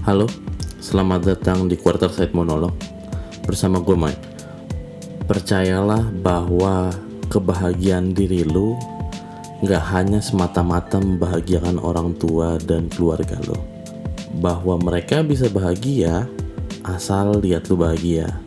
Halo, 0.00 0.24
selamat 0.80 1.28
datang 1.28 1.68
di 1.68 1.76
Quarter 1.76 2.08
Side 2.08 2.32
Monolog 2.32 2.72
bersama 3.44 3.84
gue 3.84 3.92
Mike. 3.92 4.24
Percayalah 5.28 6.08
bahwa 6.24 6.88
kebahagiaan 7.28 8.16
diri 8.16 8.40
lu 8.40 8.80
nggak 9.60 9.84
hanya 9.92 10.24
semata-mata 10.24 10.96
membahagiakan 10.96 11.76
orang 11.84 12.16
tua 12.16 12.56
dan 12.64 12.88
keluarga 12.88 13.36
lo. 13.44 13.60
Bahwa 14.40 14.80
mereka 14.80 15.20
bisa 15.20 15.52
bahagia 15.52 16.24
asal 16.88 17.36
lihat 17.36 17.68
lu 17.68 17.76
bahagia. 17.76 18.40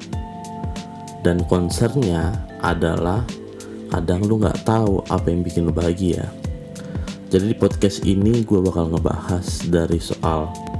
Dan 1.21 1.45
concernnya 1.45 2.33
adalah 2.65 3.21
kadang 3.93 4.25
lu 4.25 4.41
nggak 4.41 4.65
tahu 4.65 5.05
apa 5.05 5.29
yang 5.29 5.45
bikin 5.45 5.69
lu 5.69 5.73
bahagia. 5.75 6.33
Jadi 7.29 7.53
di 7.53 7.55
podcast 7.61 8.01
ini 8.09 8.41
gue 8.41 8.57
bakal 8.57 8.89
ngebahas 8.89 9.69
dari 9.69 10.01
soal 10.01 10.72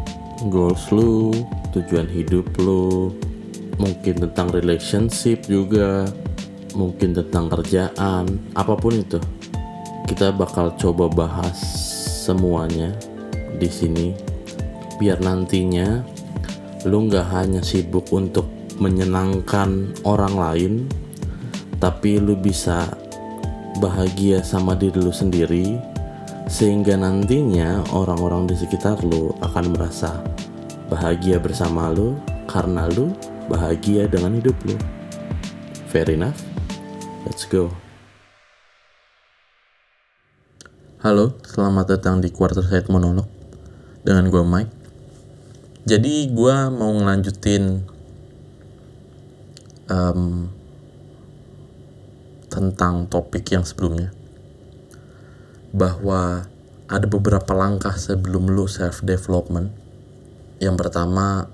goals 0.50 0.92
lu, 0.92 1.32
tujuan 1.72 2.08
hidup 2.10 2.48
lu, 2.60 3.14
mungkin 3.78 4.24
tentang 4.28 4.52
relationship 4.52 5.46
juga, 5.48 6.08
mungkin 6.74 7.16
tentang 7.16 7.48
kerjaan, 7.52 8.26
apa 8.58 8.74
pun 8.76 8.98
itu. 8.98 9.20
Kita 10.10 10.36
bakal 10.36 10.76
coba 10.76 11.08
bahas 11.08 11.58
semuanya 12.24 12.92
di 13.60 13.70
sini 13.72 14.12
biar 15.00 15.20
nantinya 15.24 16.04
lu 16.88 17.08
nggak 17.08 17.28
hanya 17.32 17.62
sibuk 17.64 18.12
untuk 18.12 18.48
menyenangkan 18.78 19.96
orang 20.04 20.36
lain, 20.36 20.74
tapi 21.80 22.20
lu 22.20 22.36
bisa 22.36 22.92
bahagia 23.80 24.44
sama 24.44 24.78
diri 24.78 25.00
lu 25.02 25.10
sendiri 25.10 25.93
sehingga 26.48 27.00
nantinya 27.00 27.88
orang-orang 27.96 28.52
di 28.52 28.56
sekitar 28.60 29.00
lu 29.08 29.32
akan 29.40 29.72
merasa 29.72 30.20
bahagia 30.92 31.40
bersama 31.40 31.88
lu 31.88 32.20
karena 32.52 32.92
lu 32.92 33.16
bahagia 33.48 34.12
dengan 34.12 34.36
hidup 34.36 34.56
lu. 34.68 34.76
Fair 35.88 36.12
enough? 36.12 36.36
Let's 37.24 37.48
go. 37.48 37.72
Halo, 41.04 41.36
selamat 41.44 42.00
datang 42.00 42.24
di 42.24 42.32
Quarter 42.32 42.64
Side 42.64 42.88
Monolog 42.88 43.28
dengan 44.04 44.28
gue 44.28 44.44
Mike. 44.44 44.74
Jadi 45.84 46.32
gue 46.32 46.56
mau 46.72 46.96
ngelanjutin 46.96 47.84
um, 49.92 50.48
tentang 52.48 53.04
topik 53.12 53.52
yang 53.52 53.68
sebelumnya 53.68 54.23
bahwa 55.74 56.46
ada 56.86 57.10
beberapa 57.10 57.58
langkah 57.58 57.98
sebelum 57.98 58.54
lu 58.54 58.70
self 58.70 59.02
development. 59.02 59.74
Yang 60.62 60.76
pertama, 60.86 61.50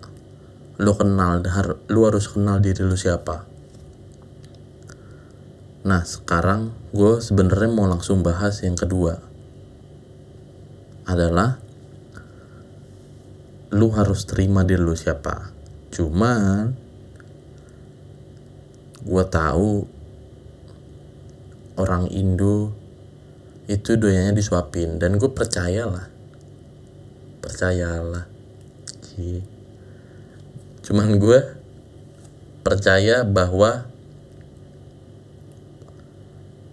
lu 0.76 0.92
kenal, 1.00 1.40
lu 1.88 2.00
harus 2.04 2.28
kenal 2.28 2.60
diri 2.60 2.84
lu 2.84 3.00
siapa. 3.00 3.48
Nah, 5.88 6.04
sekarang 6.04 6.76
gue 6.92 7.24
sebenarnya 7.24 7.72
mau 7.72 7.88
langsung 7.88 8.20
bahas 8.20 8.60
yang 8.60 8.76
kedua. 8.76 9.24
Adalah 11.08 11.58
lu 13.72 13.88
harus 13.96 14.28
terima 14.28 14.68
diri 14.68 14.84
lu 14.84 15.00
siapa. 15.00 15.56
Cuman 15.96 16.76
gue 19.00 19.24
tahu 19.32 19.88
orang 21.80 22.12
Indo 22.12 22.79
itu 23.70 23.94
doyanya 24.02 24.34
disuapin. 24.34 24.98
Dan 24.98 25.22
gue 25.22 25.30
percayalah. 25.30 26.10
Percayalah. 27.46 28.26
Cuman 30.82 31.22
gue 31.22 31.40
percaya 32.66 33.22
bahwa 33.28 33.86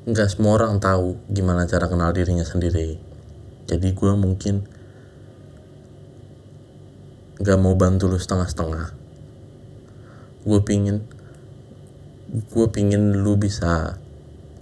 nggak 0.06 0.28
semua 0.30 0.56
orang 0.56 0.78
tahu 0.78 1.18
gimana 1.28 1.68
cara 1.68 1.90
kenal 1.90 2.14
dirinya 2.16 2.46
sendiri. 2.46 2.96
Jadi 3.66 3.88
gue 3.92 4.12
mungkin 4.14 4.64
nggak 7.36 7.58
mau 7.60 7.76
bantu 7.76 8.08
lu 8.08 8.16
setengah-setengah. 8.16 8.94
Gue 10.46 10.60
pingin 10.62 11.02
gue 12.30 12.66
pingin 12.70 13.20
lu 13.20 13.34
bisa 13.36 13.98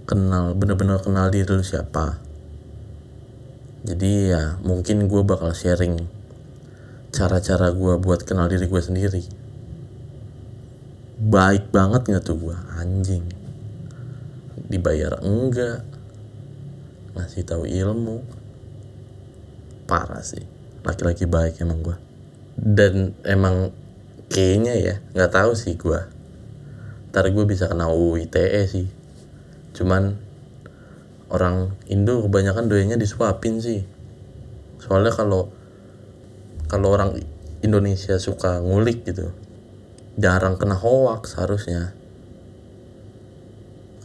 kenal 0.09 0.57
bener-bener 0.57 0.99
kenal 1.01 1.29
diri 1.33 1.49
lu 1.49 1.65
siapa 1.65 2.24
jadi 3.85 4.11
ya 4.33 4.43
mungkin 4.65 5.05
gue 5.05 5.21
bakal 5.21 5.53
sharing 5.53 6.09
cara-cara 7.13 7.69
gue 7.71 7.93
buat 8.01 8.25
kenal 8.25 8.49
diri 8.49 8.65
gue 8.65 8.81
sendiri. 8.81 9.23
Baik 11.15 11.71
banget 11.71 12.09
gak 12.11 12.25
tuh 12.27 12.35
gue 12.35 12.57
anjing. 12.81 13.23
Dibayar 14.65 15.21
enggak? 15.21 15.85
Ngasih 17.15 17.45
tahu 17.45 17.63
ilmu? 17.69 18.25
Parah 19.85 20.25
sih. 20.25 20.43
Laki-laki 20.81 21.29
baik 21.29 21.61
emang 21.61 21.85
gue 21.85 21.97
dan 22.55 23.11
emang 23.27 23.75
kayaknya 24.31 24.73
ya 24.79 24.95
nggak 25.11 25.31
tahu 25.31 25.51
sih 25.53 25.75
gue 25.75 25.99
ntar 27.11 27.31
gue 27.31 27.45
bisa 27.47 27.71
kena 27.71 27.87
UITE 27.87 28.67
sih. 28.67 28.91
Cuman 29.71 30.19
orang 31.29 31.73
Indo 31.89 32.21
kebanyakan 32.25 32.69
doyanya 32.69 32.97
disuapin 32.99 33.57
sih. 33.61 33.85
Soalnya 34.81 35.13
kalau 35.13 35.49
kalau 36.69 36.93
orang 36.93 37.17
Indonesia 37.65 38.17
suka 38.21 38.61
ngulik 38.61 39.05
gitu 39.05 39.33
jarang 40.15 40.55
kena 40.55 40.79
hoax 40.79 41.35
harusnya. 41.35 41.91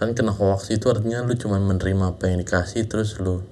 Kan 0.03 0.16
kena 0.16 0.34
hoax 0.34 0.75
itu 0.75 0.91
artinya 0.91 1.22
lu 1.22 1.38
cuma 1.38 1.60
menerima 1.62 2.16
apa 2.16 2.26
yang 2.26 2.42
dikasih 2.42 2.91
terus 2.91 3.20
lu 3.22 3.44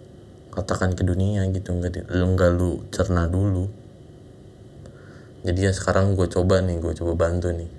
katakan 0.51 0.99
ke 0.99 1.07
dunia 1.07 1.47
gitu 1.55 1.71
nggak 1.71 2.11
lu 2.11 2.25
nggak 2.35 2.51
lu 2.59 2.83
cerna 2.91 3.31
dulu. 3.31 3.71
Jadi 5.47 5.71
ya 5.71 5.71
sekarang 5.71 6.19
gue 6.19 6.27
coba 6.27 6.59
nih 6.59 6.83
gue 6.83 6.93
coba 6.99 7.15
bantu 7.15 7.55
nih. 7.55 7.71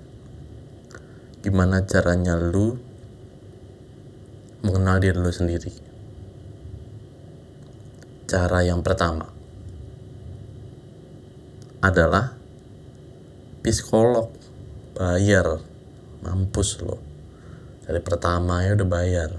Gimana 1.44 1.84
caranya 1.84 2.40
lu 2.40 2.80
mengenal 4.60 5.00
diri 5.00 5.16
lu 5.16 5.32
sendiri. 5.32 5.72
Cara 8.28 8.60
yang 8.62 8.84
pertama 8.84 9.26
adalah 11.80 12.36
psikolog 13.64 14.28
bayar 14.92 15.64
mampus 16.20 16.84
lo 16.84 17.00
dari 17.88 18.00
pertama 18.04 18.62
ya 18.62 18.76
udah 18.76 18.88
bayar. 18.88 19.30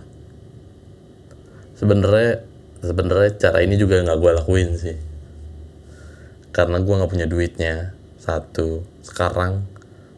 Sebenarnya 1.77 2.41
sebenarnya 2.81 3.31
cara 3.37 3.61
ini 3.61 3.77
juga 3.77 4.01
nggak 4.01 4.19
gue 4.19 4.31
lakuin 4.41 4.69
sih. 4.75 4.97
Karena 6.51 6.81
gue 6.81 6.93
nggak 6.97 7.11
punya 7.13 7.29
duitnya. 7.29 7.95
Satu 8.19 8.83
sekarang 9.05 9.63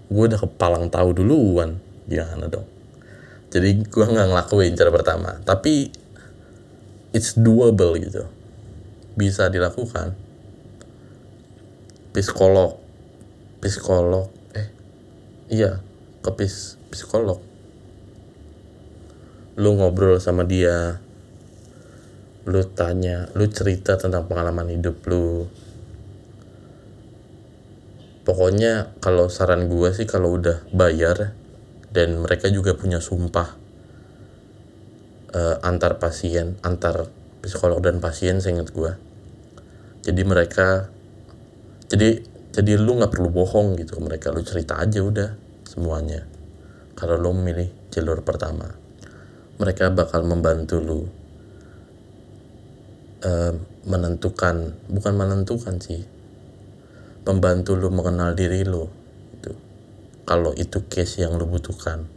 gue 0.08 0.24
udah 0.32 0.40
kepalang 0.40 0.90
tahu 0.90 1.14
duluan. 1.14 1.78
Gimana 2.10 2.50
dong 2.50 2.73
jadi 3.54 3.86
gue 3.86 4.06
nggak 4.10 4.34
ngelakuin 4.34 4.74
cara 4.74 4.90
pertama. 4.90 5.38
Tapi 5.46 5.94
it's 7.14 7.38
doable 7.38 7.94
gitu. 8.02 8.26
Bisa 9.14 9.46
dilakukan. 9.54 10.18
Psikolog. 12.18 12.82
Psikolog. 13.62 14.34
Eh 14.58 14.68
iya. 15.54 15.86
Ke 16.26 16.34
pis 16.34 16.82
psikolog. 16.90 17.38
Lu 19.62 19.78
ngobrol 19.78 20.18
sama 20.18 20.50
dia. 20.50 20.98
Lu 22.50 22.66
tanya 22.74 23.30
lu 23.38 23.46
cerita 23.54 24.02
tentang 24.02 24.26
pengalaman 24.26 24.74
hidup 24.74 24.98
lu. 25.06 25.46
Pokoknya 28.26 28.98
kalau 28.98 29.30
saran 29.30 29.70
gue 29.70 29.94
sih 29.94 30.10
kalau 30.10 30.42
udah 30.42 30.66
bayar 30.74 31.38
dan 31.94 32.20
mereka 32.26 32.50
juga 32.50 32.74
punya 32.74 32.98
sumpah 32.98 33.54
uh, 35.38 35.56
antar 35.62 36.02
pasien 36.02 36.58
antar 36.66 37.08
psikolog 37.46 37.80
dan 37.80 38.02
pasien 38.02 38.42
seingat 38.42 38.74
gue 38.74 38.92
jadi 40.04 40.22
mereka 40.26 40.90
jadi 41.88 42.26
jadi 42.54 42.78
lu 42.78 42.98
nggak 42.98 43.14
perlu 43.14 43.30
bohong 43.30 43.78
gitu 43.78 43.98
mereka 44.02 44.30
lu 44.30 44.46
cerita 44.46 44.78
aja 44.78 45.02
udah 45.02 45.34
semuanya. 45.66 46.22
Kalau 46.94 47.18
lu 47.18 47.34
memilih 47.34 47.74
jalur 47.90 48.22
pertama 48.22 48.84
mereka 49.62 49.94
bakal 49.94 50.26
membantu 50.26 50.82
lu 50.82 51.00
uh, 53.22 53.54
menentukan 53.86 54.74
bukan 54.90 55.14
menentukan 55.14 55.78
sih 55.78 56.02
membantu 57.24 57.78
lu 57.78 57.94
mengenal 57.94 58.34
diri 58.34 58.66
lu 58.66 58.90
kalau 60.24 60.56
itu 60.56 60.80
case 60.88 61.20
yang 61.20 61.36
lu 61.36 61.44
butuhkan. 61.44 62.08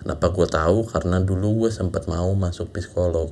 Kenapa 0.00 0.32
gue 0.32 0.48
tahu? 0.48 0.88
Karena 0.88 1.20
dulu 1.20 1.64
gue 1.64 1.70
sempat 1.70 2.08
mau 2.08 2.32
masuk 2.32 2.72
psikolog. 2.72 3.28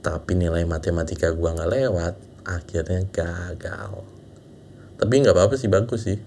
Tapi 0.00 0.38
nilai 0.38 0.62
matematika 0.64 1.34
gue 1.34 1.50
nggak 1.50 1.70
lewat 1.70 2.14
akhirnya 2.46 3.02
gagal. 3.10 4.06
Tapi 4.96 5.12
nggak 5.18 5.34
apa-apa 5.34 5.58
sih 5.58 5.66
bagus 5.66 6.06
sih. 6.06 6.18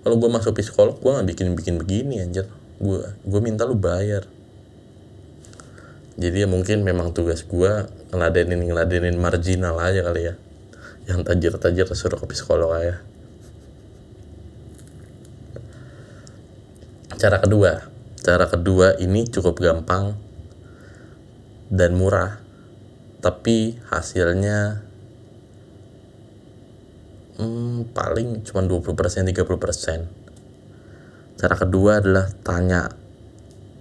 Kalau 0.00 0.16
gue 0.16 0.30
masuk 0.32 0.56
psikolog 0.56 0.96
gue 0.96 1.12
nggak 1.12 1.28
bikin 1.28 1.46
bikin 1.52 1.74
begini 1.76 2.24
anjir. 2.24 2.48
Gue 2.80 3.04
gue 3.22 3.40
minta 3.44 3.68
lu 3.68 3.76
bayar. 3.76 4.24
Jadi 6.18 6.42
ya 6.42 6.48
mungkin 6.50 6.82
memang 6.82 7.14
tugas 7.14 7.44
gue 7.46 7.72
ngeladenin 8.10 8.64
ngeladenin 8.64 9.14
marginal 9.20 9.76
aja 9.76 10.00
kali 10.02 10.32
ya. 10.32 10.34
Yang 11.04 11.20
tajir-tajir 11.30 11.86
suruh 11.92 12.16
ke 12.16 12.26
psikolog 12.32 12.72
aja 12.74 13.04
cara 17.18 17.42
kedua. 17.42 17.82
Cara 18.22 18.46
kedua 18.46 18.94
ini 19.02 19.26
cukup 19.26 19.58
gampang 19.58 20.14
dan 21.66 21.98
murah 21.98 22.38
tapi 23.18 23.74
hasilnya 23.90 24.86
hmm, 27.42 27.90
paling 27.90 28.46
cuma 28.46 28.62
20% 28.62 28.94
30% 28.94 29.34
cara 31.38 31.54
kedua 31.58 31.98
adalah 31.98 32.30
tanya 32.46 32.86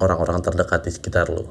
orang-orang 0.01 0.41
terdekat 0.41 0.81
di 0.85 0.91
sekitar 0.93 1.29
lo. 1.29 1.49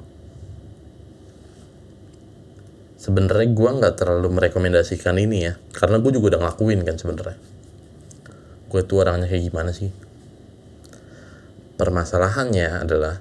Sebenarnya 2.98 3.54
gue 3.54 3.70
nggak 3.70 3.94
terlalu 3.94 4.34
merekomendasikan 4.34 5.14
ini 5.22 5.38
ya 5.50 5.54
karena 5.74 5.98
gue 6.02 6.10
juga 6.10 6.34
udah 6.34 6.40
ngelakuin 6.46 6.82
kan 6.82 6.98
sebenarnya. 6.98 7.38
Gue 8.66 8.82
tuh 8.82 9.06
orangnya 9.06 9.30
kayak 9.30 9.46
gimana 9.50 9.70
sih 9.70 10.05
permasalahannya 11.76 12.84
adalah 12.84 13.20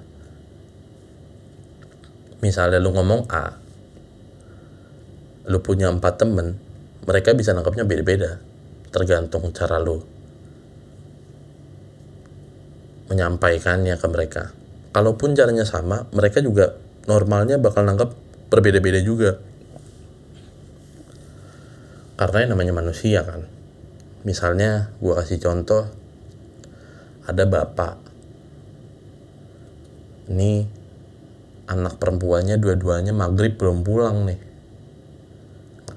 misalnya 2.40 2.80
lu 2.80 2.92
ngomong 2.92 3.28
A 3.32 3.56
lu 5.46 5.62
punya 5.62 5.92
empat 5.92 6.20
temen 6.20 6.58
mereka 7.06 7.32
bisa 7.36 7.54
nangkapnya 7.54 7.86
beda-beda 7.86 8.42
tergantung 8.90 9.52
cara 9.54 9.78
lu 9.78 10.16
menyampaikannya 13.06 13.94
ke 13.96 14.06
mereka. 14.10 14.50
Kalaupun 14.90 15.36
caranya 15.36 15.62
sama 15.68 16.08
mereka 16.10 16.42
juga 16.42 16.74
normalnya 17.06 17.60
bakal 17.60 17.86
nangkap 17.86 18.16
berbeda-beda 18.50 18.98
juga. 19.02 19.38
Karena 22.16 22.36
yang 22.42 22.50
namanya 22.56 22.74
manusia 22.74 23.20
kan. 23.22 23.44
Misalnya 24.26 24.90
gue 24.98 25.14
kasih 25.14 25.38
contoh 25.38 25.86
ada 27.28 27.44
bapak 27.46 28.05
ini 30.26 30.66
anak 31.66 31.98
perempuannya 31.98 32.58
dua-duanya 32.58 33.10
maghrib 33.14 33.58
belum 33.58 33.82
pulang 33.82 34.26
nih. 34.26 34.40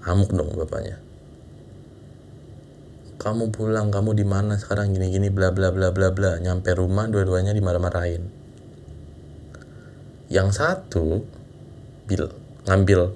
Amuk 0.05 0.33
dong 0.33 0.53
bapaknya. 0.57 0.97
Kamu 3.19 3.51
pulang 3.51 3.91
kamu 3.91 4.15
di 4.15 4.25
mana 4.25 4.55
sekarang? 4.55 4.95
Gini 4.95 5.11
gini 5.11 5.27
bla 5.29 5.51
bla 5.53 5.69
bla 5.69 5.91
bla 5.91 6.09
bla. 6.09 6.39
Nyampe 6.39 6.71
rumah 6.73 7.05
dua-duanya 7.05 7.51
dimarah-marahin. 7.53 8.23
Yang 10.31 10.49
satu 10.61 11.25
bil 12.09 12.31
ngambil 12.65 13.13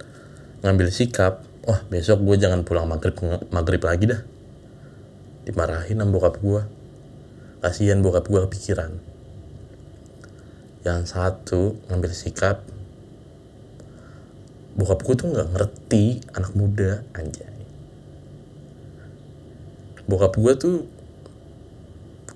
ngambil 0.65 0.87
sikap 0.93 1.45
wah 1.65 1.81
besok 1.89 2.21
gue 2.25 2.35
jangan 2.41 2.65
pulang 2.65 2.89
maghrib 2.89 3.15
maghrib 3.49 3.81
lagi 3.81 4.05
dah. 4.11 4.21
Dimarahin 5.47 5.97
sama 5.97 6.11
bokap 6.13 6.35
gue 6.41 6.61
kasihan 7.63 8.03
bokap 8.03 8.27
gue 8.27 8.43
kepikiran 8.49 9.12
yang 10.83 11.07
satu 11.07 11.79
ngambil 11.87 12.11
sikap. 12.11 12.59
Bokap 14.75 14.99
gue 15.07 15.15
tuh 15.15 15.27
nggak 15.31 15.49
ngerti 15.55 16.19
anak 16.35 16.51
muda 16.59 17.07
anjay. 17.15 17.55
Bokap 20.03 20.35
gue 20.35 20.53
tuh 20.59 20.77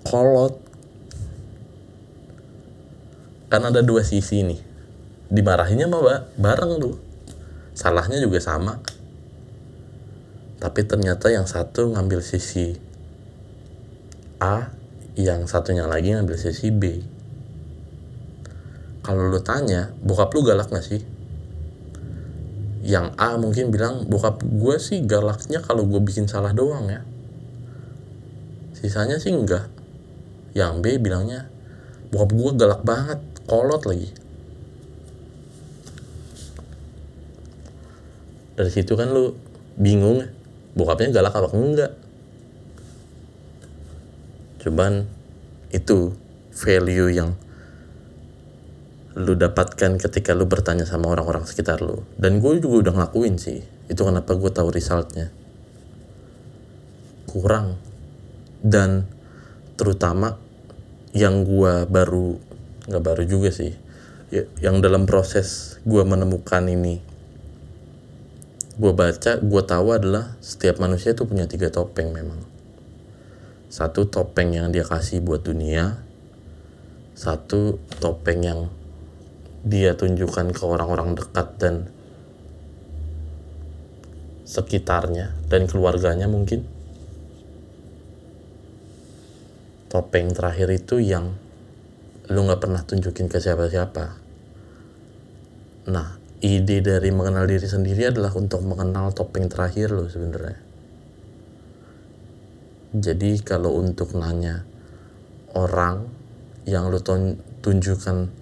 kolot. 0.07 0.55
Kan 3.51 3.67
ada 3.67 3.83
dua 3.83 4.03
sisi 4.07 4.44
nih. 4.47 4.59
Dimarahinnya 5.27 5.91
mah 5.91 6.31
bareng 6.39 6.79
tuh. 6.79 6.95
Salahnya 7.75 8.23
juga 8.23 8.39
sama. 8.39 8.79
Tapi 10.57 10.81
ternyata 10.88 11.29
yang 11.29 11.45
satu 11.45 11.93
ngambil 11.93 12.23
sisi 12.23 12.79
A 14.39 14.71
yang 15.17 15.50
satunya 15.50 15.89
lagi 15.89 16.13
ngambil 16.13 16.38
sisi 16.38 16.69
B 16.69 17.16
kalau 19.07 19.31
lu 19.31 19.39
tanya 19.39 19.95
bokap 20.04 20.36
lu 20.36 20.44
galak 20.44 20.68
gak 20.68 20.83
sih? 20.83 21.00
Yang 22.83 23.15
A 23.15 23.39
mungkin 23.39 23.71
bilang 23.71 24.04
bokap 24.12 24.44
gue 24.44 24.75
sih 24.83 25.00
galaknya 25.07 25.63
kalau 25.63 25.88
gue 25.88 26.04
bikin 26.04 26.27
salah 26.27 26.51
doang 26.51 26.92
ya. 26.92 27.07
Sisanya 28.75 29.15
sih 29.15 29.31
enggak 29.31 29.71
yang 30.51 30.83
B 30.83 31.00
bilangnya 31.00 31.48
bokap 32.12 32.36
gue 32.36 32.51
galak 32.59 32.81
banget 32.83 33.24
kolot 33.48 33.88
lagi. 33.88 34.12
Dari 38.60 38.71
situ 38.75 38.92
kan 39.00 39.07
lu 39.15 39.39
bingung 39.80 40.19
ya 40.19 40.27
bokapnya 40.75 41.15
galak 41.15 41.31
apa 41.31 41.48
enggak? 41.56 41.95
Cuman 44.60 45.07
itu 45.71 46.12
value 46.51 47.07
yang 47.15 47.39
lu 49.17 49.33
dapatkan 49.33 49.97
ketika 49.97 50.37
lu 50.37 50.45
bertanya 50.45 50.85
sama 50.85 51.09
orang-orang 51.09 51.49
sekitar 51.49 51.81
lu. 51.81 52.05
Dan 52.21 52.37
gue 52.37 52.61
juga 52.61 52.85
udah 52.85 52.93
ngelakuin 52.93 53.41
sih. 53.41 53.65
Itu 53.89 54.05
kenapa 54.05 54.37
gue 54.37 54.51
tahu 54.53 54.69
resultnya. 54.69 55.33
Kurang. 57.25 57.81
Dan 58.61 59.09
terutama 59.73 60.37
yang 61.17 61.41
gue 61.41 61.89
baru 61.89 62.37
nggak 62.85 63.03
baru 63.03 63.23
juga 63.25 63.49
sih. 63.49 63.73
Ya, 64.29 64.45
yang 64.61 64.85
dalam 64.85 65.09
proses 65.09 65.79
gue 65.87 66.03
menemukan 66.03 66.67
ini 66.67 66.99
gue 68.77 68.93
baca 68.93 69.41
gue 69.41 69.63
tahu 69.65 69.87
adalah 69.89 70.37
setiap 70.37 70.77
manusia 70.77 71.17
itu 71.17 71.25
punya 71.25 71.49
tiga 71.49 71.73
topeng 71.73 72.13
memang. 72.13 72.37
Satu 73.73 74.05
topeng 74.05 74.53
yang 74.53 74.69
dia 74.69 74.85
kasih 74.85 75.25
buat 75.25 75.41
dunia 75.41 76.07
satu 77.17 77.81
topeng 77.97 78.45
yang 78.45 78.69
dia 79.67 79.99
tunjukkan 79.99 80.55
ke 80.55 80.63
orang-orang 80.63 81.19
dekat 81.19 81.47
dan 81.59 81.75
sekitarnya 84.47 85.36
dan 85.51 85.67
keluarganya 85.67 86.31
mungkin 86.31 86.63
topeng 89.91 90.31
terakhir 90.31 90.71
itu 90.71 91.03
yang 91.03 91.36
lu 92.31 92.39
nggak 92.47 92.63
pernah 92.63 92.81
tunjukin 92.88 93.27
ke 93.27 93.43
siapa-siapa 93.43 94.15
nah 95.91 96.17
ide 96.38 96.86
dari 96.86 97.09
mengenal 97.09 97.50
diri 97.50 97.65
sendiri 97.65 98.13
adalah 98.13 98.29
untuk 98.38 98.62
mengenal 98.62 99.09
topeng 99.09 99.50
terakhir 99.50 99.89
lo 99.89 100.05
sebenarnya. 100.05 100.62
Jadi 102.93 103.41
kalau 103.41 103.77
untuk 103.77 104.13
nanya 104.13 104.62
orang 105.57 106.05
yang 106.69 106.93
lo 106.93 107.01
tunjukkan 107.62 108.37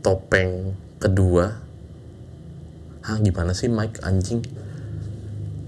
topeng 0.00 0.76
kedua, 1.00 1.60
ah 3.04 3.16
gimana 3.20 3.52
sih 3.56 3.68
Mike 3.68 4.00
anjing? 4.04 4.44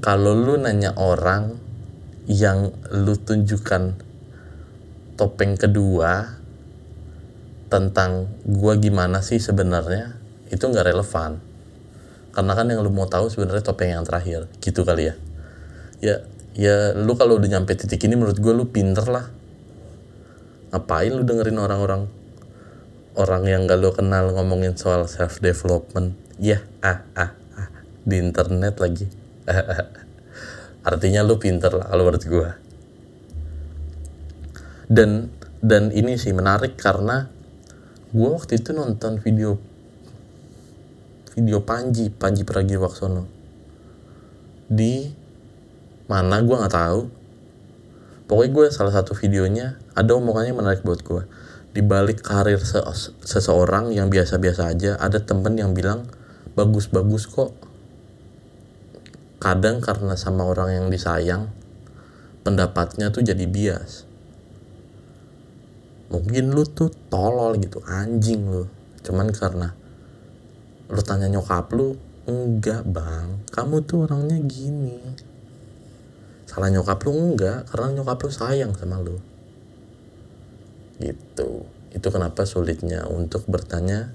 Kalau 0.02 0.34
lu 0.34 0.58
nanya 0.58 0.96
orang 0.98 1.56
yang 2.26 2.74
lu 2.90 3.14
tunjukkan 3.14 3.98
topeng 5.14 5.54
kedua 5.54 6.42
tentang 7.70 8.28
gua 8.44 8.76
gimana 8.76 9.24
sih 9.24 9.38
sebenarnya 9.38 10.18
itu 10.52 10.60
nggak 10.60 10.92
relevan. 10.92 11.40
Karena 12.32 12.52
kan 12.56 12.68
yang 12.68 12.80
lu 12.80 12.92
mau 12.92 13.08
tahu 13.08 13.28
sebenarnya 13.28 13.64
topeng 13.64 13.92
yang 13.92 14.04
terakhir. 14.04 14.48
Gitu 14.60 14.84
kali 14.84 15.12
ya. 15.12 15.14
Ya 16.02 16.16
ya 16.52 16.76
lu 16.96 17.16
kalau 17.16 17.40
udah 17.40 17.48
nyampe 17.48 17.72
titik 17.76 18.04
ini 18.04 18.16
menurut 18.16 18.36
gue 18.40 18.52
lu 18.52 18.68
pinter 18.68 19.04
lah. 19.08 19.28
Ngapain 20.72 21.12
lu 21.12 21.24
dengerin 21.24 21.60
orang-orang 21.60 22.08
orang 23.16 23.44
yang 23.44 23.68
gak 23.68 23.80
lu 23.80 23.92
kenal 23.92 24.32
ngomongin 24.32 24.72
soal 24.76 25.04
self 25.04 25.40
development 25.44 26.16
ya 26.40 26.64
ah 26.80 27.04
ah 27.12 27.32
ah. 27.56 27.68
Di 28.02 28.18
internet 28.18 28.80
lagi. 28.80 29.06
Artinya 30.88 31.22
lu 31.22 31.38
pinter 31.38 31.70
lah 31.70 31.86
kalau 31.86 32.10
menurut 32.10 32.24
gue 32.26 32.50
dan 34.92 35.32
dan 35.64 35.88
ini 35.88 36.20
sih 36.20 36.36
menarik 36.36 36.76
karena 36.76 37.32
gue 38.12 38.28
waktu 38.28 38.60
itu 38.60 38.76
nonton 38.76 39.16
video 39.24 39.56
video 41.32 41.64
Panji 41.64 42.12
Panji 42.12 42.44
Pragiwaksono. 42.44 43.24
Di 44.68 45.08
mana 46.12 46.44
gue 46.44 46.52
nggak 46.52 46.76
tahu. 46.76 47.00
Pokoknya 48.28 48.50
gue 48.52 48.64
salah 48.68 48.92
satu 48.92 49.16
videonya 49.16 49.80
ada 49.96 50.12
omongannya 50.12 50.52
menarik 50.52 50.84
buat 50.84 51.00
gue 51.00 51.22
di 51.72 51.80
balik 51.80 52.20
karir 52.20 52.60
se 52.60 52.84
seseorang 53.24 53.96
yang 53.96 54.12
biasa-biasa 54.12 54.76
aja 54.76 55.00
ada 55.00 55.24
temen 55.24 55.56
yang 55.56 55.72
bilang 55.72 56.04
bagus-bagus 56.52 57.24
kok. 57.32 57.56
Kadang 59.40 59.80
karena 59.80 60.14
sama 60.14 60.44
orang 60.44 60.76
yang 60.76 60.86
disayang 60.92 61.48
pendapatnya 62.44 63.08
tuh 63.08 63.24
jadi 63.24 63.48
bias. 63.48 64.04
Mungkin 66.12 66.52
lu 66.52 66.68
tuh 66.68 66.92
tolol 67.08 67.56
gitu 67.56 67.80
anjing 67.88 68.44
lu. 68.52 68.68
Cuman 69.00 69.32
karena 69.32 69.72
lu 70.92 71.00
tanya 71.00 71.32
nyokap 71.32 71.72
lu 71.72 71.96
enggak 72.28 72.84
bang. 72.84 73.48
Kamu 73.48 73.80
tuh 73.88 74.04
orangnya 74.04 74.36
gini. 74.44 75.00
Salah 76.44 76.68
nyokap 76.68 77.00
lu 77.08 77.16
enggak 77.16 77.64
karena 77.72 77.96
nyokap 77.96 78.20
lu 78.20 78.30
sayang 78.30 78.76
sama 78.76 79.00
lu 79.00 79.31
gitu. 80.98 81.64
Itu 81.92 82.08
kenapa 82.08 82.48
sulitnya 82.48 83.04
untuk 83.08 83.44
bertanya 83.48 84.12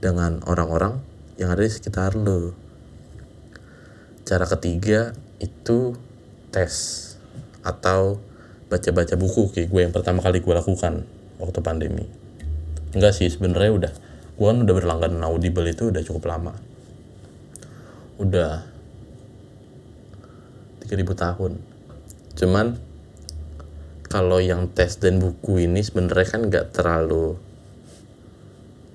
dengan 0.00 0.40
orang-orang 0.48 1.00
yang 1.36 1.52
ada 1.52 1.64
di 1.64 1.72
sekitar 1.72 2.16
lu. 2.16 2.56
Cara 4.24 4.48
ketiga 4.48 5.12
itu 5.40 5.96
tes 6.52 6.72
atau 7.60 8.20
baca-baca 8.72 9.14
buku 9.16 9.52
kayak 9.52 9.68
gue 9.68 9.80
yang 9.84 9.94
pertama 9.94 10.24
kali 10.24 10.40
gue 10.40 10.54
lakukan 10.56 11.04
waktu 11.36 11.60
pandemi. 11.60 12.06
Enggak 12.96 13.16
sih 13.16 13.28
sebenarnya 13.28 13.72
udah. 13.72 13.92
Gue 14.40 14.46
kan 14.48 14.58
udah 14.64 14.74
berlangganan 14.74 15.22
audible 15.24 15.68
itu 15.68 15.92
udah 15.92 16.02
cukup 16.04 16.32
lama. 16.32 16.56
Udah 18.16 18.64
3000 20.88 21.06
tahun. 21.14 21.52
Cuman 22.34 22.89
kalau 24.10 24.42
yang 24.42 24.66
tes 24.74 24.98
dan 24.98 25.22
buku 25.22 25.64
ini 25.64 25.80
sebenarnya 25.86 26.26
kan 26.26 26.42
nggak 26.50 26.66
terlalu 26.74 27.38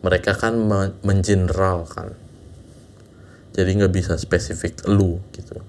mereka 0.04 0.36
kan 0.36 0.60
mengeneral 1.02 1.88
kan 1.88 2.14
jadi 3.56 3.72
nggak 3.72 3.94
bisa 3.96 4.20
spesifik 4.20 4.84
lu 4.84 5.24
gitu. 5.32 5.64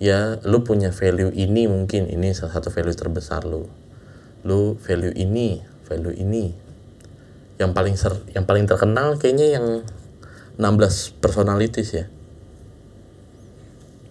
Ya 0.00 0.40
lu 0.48 0.64
punya 0.64 0.88
value 0.88 1.28
ini 1.36 1.68
mungkin 1.68 2.08
ini 2.08 2.32
salah 2.32 2.56
satu 2.56 2.72
value 2.72 2.96
terbesar 2.96 3.44
lu. 3.44 3.68
Lu 4.48 4.80
value 4.80 5.12
ini 5.12 5.60
value 5.84 6.16
ini. 6.16 6.56
Yang 7.60 7.70
paling 7.76 7.96
ser 8.00 8.16
yang 8.32 8.48
paling 8.48 8.64
terkenal 8.64 9.20
kayaknya 9.20 9.60
yang 9.60 9.66
16 10.56 11.20
personalities 11.20 11.92
ya. 11.92 12.08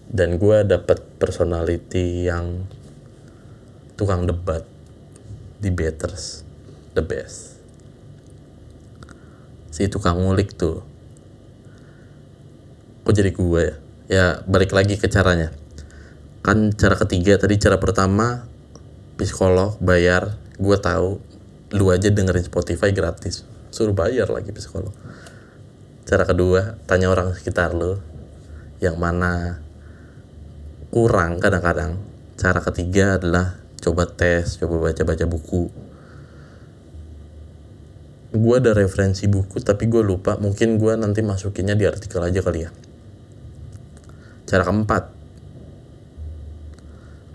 Dan 0.06 0.38
gue 0.38 0.62
dapet 0.62 1.02
personality 1.18 2.30
yang 2.30 2.62
tukang 3.98 4.30
debat 4.30 4.62
debaters 5.58 6.46
the 6.94 7.02
best. 7.02 7.58
Si 9.74 9.90
tukang 9.90 10.22
ngulik 10.22 10.54
tuh. 10.54 10.86
Kok 13.02 13.10
jadi 13.10 13.34
gue 13.34 13.62
ya? 13.62 13.74
Ya 14.08 14.26
balik 14.46 14.70
lagi 14.70 14.96
ke 14.96 15.10
caranya. 15.10 15.50
Kan 16.46 16.70
cara 16.78 16.94
ketiga 16.94 17.36
tadi 17.42 17.58
cara 17.58 17.82
pertama 17.82 18.46
psikolog 19.18 19.74
bayar. 19.82 20.38
Gue 20.62 20.78
tahu 20.78 21.18
lu 21.74 21.90
aja 21.90 22.06
dengerin 22.08 22.46
Spotify 22.46 22.94
gratis. 22.94 23.42
Suruh 23.74 23.92
bayar 23.98 24.30
lagi 24.30 24.54
psikolog. 24.54 24.94
Cara 26.06 26.22
kedua 26.22 26.78
tanya 26.86 27.10
orang 27.10 27.34
sekitar 27.34 27.74
lu 27.74 27.98
yang 28.78 28.94
mana 28.94 29.58
kurang 30.94 31.42
kadang-kadang. 31.42 31.98
Cara 32.38 32.62
ketiga 32.62 33.18
adalah 33.18 33.67
coba 33.78 34.04
tes 34.06 34.58
coba 34.58 34.90
baca-baca 34.90 35.24
buku. 35.24 35.70
Gue 38.28 38.54
ada 38.60 38.76
referensi 38.76 39.24
buku 39.24 39.62
tapi 39.64 39.88
gue 39.88 40.04
lupa. 40.04 40.36
Mungkin 40.36 40.76
gue 40.76 40.92
nanti 41.00 41.24
masukinnya 41.24 41.78
di 41.78 41.88
artikel 41.88 42.20
aja 42.20 42.40
kali 42.44 42.66
ya. 42.66 42.70
Cara 44.48 44.62
keempat 44.64 45.04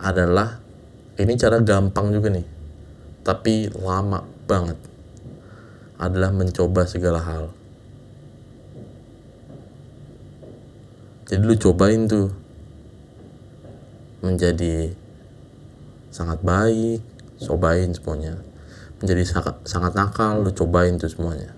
adalah 0.04 0.60
ini 1.18 1.34
cara 1.40 1.64
gampang 1.64 2.12
juga 2.12 2.28
nih 2.28 2.54
tapi 3.24 3.72
lama 3.80 4.20
banget 4.44 4.76
adalah 5.96 6.36
mencoba 6.36 6.84
segala 6.84 7.24
hal. 7.24 7.46
Jadi 11.24 11.40
lu 11.40 11.56
cobain 11.56 12.04
tuh 12.04 12.28
menjadi 14.20 14.92
sangat 16.14 16.46
baik 16.46 17.02
cobain 17.42 17.90
semuanya. 17.92 18.38
Menjadi 19.02 19.24
sangat, 19.66 19.92
nakal 19.98 20.46
lu 20.46 20.54
cobain 20.54 20.96
tuh 20.96 21.10
semuanya. 21.10 21.52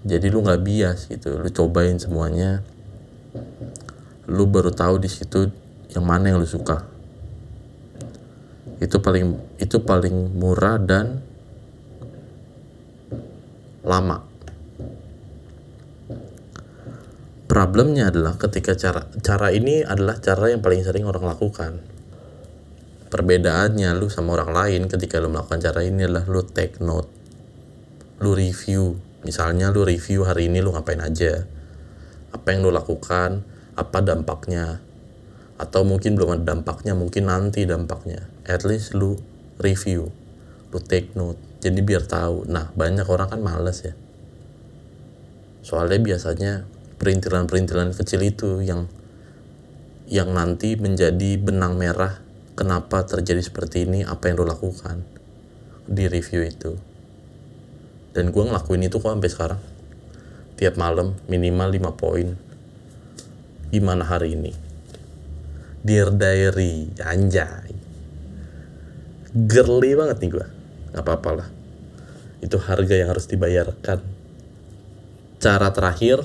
Jadi 0.00 0.32
lu 0.32 0.40
nggak 0.40 0.64
bias 0.64 1.12
gitu 1.12 1.36
lu 1.36 1.50
cobain 1.52 2.00
semuanya. 2.00 2.64
Lu 4.26 4.48
baru 4.48 4.72
tahu 4.72 4.96
di 4.98 5.12
situ 5.12 5.52
yang 5.92 6.08
mana 6.08 6.32
yang 6.32 6.40
lu 6.40 6.48
suka. 6.48 6.88
Itu 8.80 9.04
paling 9.04 9.36
itu 9.60 9.76
paling 9.84 10.32
murah 10.32 10.80
dan 10.80 11.20
lama. 13.84 14.24
Problemnya 17.44 18.08
adalah 18.08 18.40
ketika 18.40 18.72
cara 18.72 19.04
cara 19.20 19.52
ini 19.52 19.84
adalah 19.84 20.16
cara 20.22 20.48
yang 20.48 20.64
paling 20.64 20.80
sering 20.80 21.04
orang 21.04 21.28
lakukan 21.28 21.99
perbedaannya 23.10 23.90
lu 23.98 24.06
sama 24.06 24.38
orang 24.38 24.50
lain 24.54 24.82
ketika 24.86 25.18
lu 25.18 25.28
melakukan 25.28 25.58
cara 25.58 25.82
ini 25.82 26.06
adalah 26.06 26.24
lu 26.30 26.46
take 26.46 26.78
note 26.78 27.20
lu 28.20 28.36
review. 28.36 29.00
Misalnya 29.20 29.68
lu 29.68 29.84
review 29.84 30.24
hari 30.24 30.48
ini 30.48 30.64
lu 30.64 30.72
ngapain 30.72 31.00
aja 31.00 31.44
apa 32.30 32.46
yang 32.54 32.62
lu 32.62 32.70
lakukan 32.70 33.42
apa 33.74 33.98
dampaknya 34.00 34.78
atau 35.60 35.84
mungkin 35.84 36.16
belum 36.16 36.40
ada 36.40 36.54
dampaknya 36.56 36.96
mungkin 36.96 37.28
nanti 37.28 37.68
dampaknya. 37.68 38.28
At 38.48 38.64
least 38.64 38.96
lu 38.96 39.20
review 39.60 40.08
lu 40.70 40.78
take 40.78 41.12
note. 41.16 41.40
Jadi 41.60 41.80
biar 41.84 42.08
tahu. 42.08 42.48
Nah 42.48 42.72
banyak 42.72 43.04
orang 43.08 43.28
kan 43.28 43.40
males 43.44 43.84
ya. 43.84 43.92
Soalnya 45.60 46.00
biasanya 46.00 46.52
perintilan-perintilan 46.96 47.92
kecil 47.92 48.24
itu 48.24 48.64
yang 48.64 48.88
yang 50.08 50.32
nanti 50.32 50.76
menjadi 50.76 51.36
benang 51.36 51.76
merah 51.76 52.29
kenapa 52.60 53.08
terjadi 53.08 53.40
seperti 53.40 53.88
ini 53.88 54.04
apa 54.04 54.28
yang 54.28 54.44
lu 54.44 54.44
lakukan 54.44 55.00
di 55.88 56.04
review 56.04 56.44
itu. 56.44 56.76
Dan 58.12 58.28
gue 58.28 58.44
ngelakuin 58.44 58.84
itu 58.84 59.00
kok 59.00 59.08
sampai 59.08 59.32
sekarang. 59.32 59.62
Tiap 60.60 60.76
malam 60.76 61.16
minimal 61.24 61.72
5 61.72 61.96
poin. 61.96 62.28
Gimana 63.72 64.04
hari 64.04 64.36
ini? 64.36 64.52
Dear 65.80 66.12
Diary 66.12 66.92
anjay. 67.00 67.72
Girly 69.32 69.96
banget 69.96 70.20
nih 70.20 70.30
gue 70.36 70.46
nggak 70.92 71.00
apa-apa 71.00 71.30
lah. 71.32 71.48
Itu 72.44 72.60
harga 72.60 72.92
yang 72.92 73.08
harus 73.08 73.24
dibayarkan. 73.24 74.04
Cara 75.40 75.72
terakhir 75.72 76.20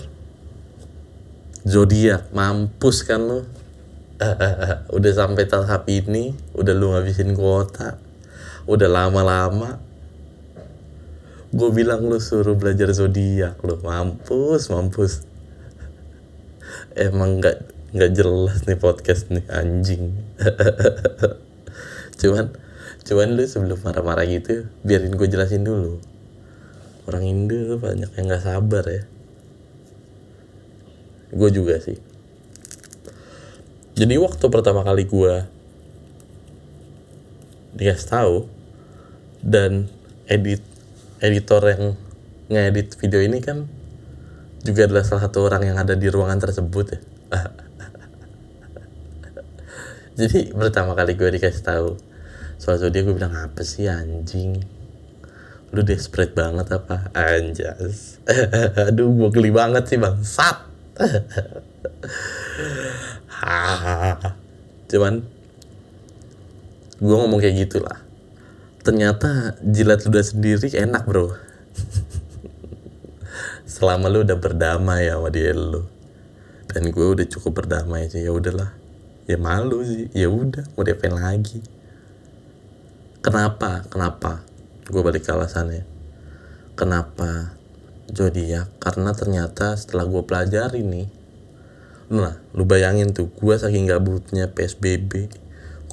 zodiak. 1.64 2.28
Mampus 2.36 3.08
kan 3.08 3.24
lo 3.24 3.55
udah 4.96 5.12
sampai 5.12 5.44
tahap 5.44 5.92
ini 5.92 6.32
udah 6.56 6.72
lu 6.72 6.96
ngabisin 6.96 7.36
kuota 7.36 8.00
udah 8.66 8.90
lama-lama. 8.90 9.78
Gue 11.56 11.70
bilang 11.72 12.10
lu 12.10 12.20
suruh 12.20 12.58
belajar 12.58 12.92
zodiak 12.92 13.62
lu 13.64 13.80
mampus 13.80 14.68
mampus. 14.74 15.24
Emang 17.08 17.40
nggak 17.40 17.58
nggak 17.96 18.12
jelas 18.12 18.66
nih 18.68 18.80
podcast 18.80 19.32
nih 19.32 19.46
anjing. 19.48 20.18
Cuman 22.20 22.52
cuman 23.06 23.38
lu 23.38 23.46
sebelum 23.46 23.80
marah-marah 23.86 24.26
gitu 24.26 24.66
biarin 24.82 25.14
gue 25.14 25.28
jelasin 25.30 25.64
dulu. 25.64 26.02
Orang 27.06 27.22
Indo 27.22 27.78
banyak 27.78 28.10
yang 28.18 28.26
nggak 28.26 28.44
sabar 28.44 28.84
ya. 28.90 29.04
Gue 31.30 31.54
juga 31.54 31.78
sih 31.78 32.15
jadi 33.96 34.20
waktu 34.20 34.52
pertama 34.52 34.84
kali 34.84 35.08
gue 35.08 35.48
dikasih 37.80 38.08
tahu 38.12 38.36
dan 39.40 39.88
edit 40.28 40.60
editor 41.24 41.64
yang 41.64 41.96
ngedit 42.52 43.00
video 43.00 43.24
ini 43.24 43.40
kan 43.40 43.72
juga 44.68 44.92
adalah 44.92 45.08
salah 45.08 45.32
satu 45.32 45.48
orang 45.48 45.72
yang 45.72 45.80
ada 45.80 45.96
di 45.96 46.12
ruangan 46.12 46.44
tersebut 46.44 46.86
ya. 46.92 47.00
Jadi 50.20 50.52
pertama 50.52 50.92
kali 50.92 51.16
gue 51.16 51.32
dikasih 51.40 51.64
tahu 51.64 51.96
soal 52.60 52.84
dia 52.92 53.08
gue 53.08 53.16
bilang 53.16 53.32
apa 53.32 53.64
sih 53.64 53.88
anjing? 53.88 54.60
Lu 55.72 55.88
desperate 55.88 56.36
banget 56.36 56.68
apa? 56.68 57.16
Anjas. 57.16 58.20
Aduh 58.92 59.08
gue 59.08 59.32
geli 59.32 59.56
banget 59.56 59.88
sih 59.88 59.96
bang 59.96 60.20
sat 60.20 60.68
cuman 64.92 65.26
gue 66.96 67.16
ngomong 67.16 67.40
kayak 67.42 67.68
gitulah. 67.68 68.00
Ternyata 68.86 69.58
jilat 69.66 70.06
ludah 70.06 70.26
sendiri 70.26 70.70
enak 70.72 71.04
bro. 71.10 71.34
Selama 73.76 74.08
lu 74.08 74.24
udah 74.24 74.38
berdamai 74.38 75.10
sama 75.10 75.28
dia 75.34 75.52
lu. 75.52 75.84
Dan 76.70 76.94
gue 76.94 77.06
udah 77.06 77.26
cukup 77.28 77.66
berdamai 77.66 78.08
sih 78.08 78.24
ya 78.24 78.32
udahlah. 78.32 78.72
Ya 79.26 79.42
malu 79.42 79.82
sih 79.82 80.08
ya 80.14 80.30
udah 80.30 80.64
mau 80.78 80.86
diapain 80.86 81.18
lagi? 81.18 81.60
Kenapa 83.26 83.84
kenapa? 83.90 84.46
Gue 84.86 85.02
balik 85.02 85.26
ke 85.26 85.34
alasannya. 85.34 85.84
Kenapa? 86.78 87.58
Zodiak 88.06 88.70
karena 88.78 89.18
ternyata 89.18 89.74
setelah 89.74 90.06
gue 90.06 90.22
pelajari 90.22 90.86
nih 90.86 91.25
nah 92.06 92.38
lu 92.54 92.70
bayangin 92.70 93.12
tuh 93.12 93.34
gue 93.34 93.56
saking 93.58 93.90
gabutnya 93.90 94.52
psbb 94.54 95.46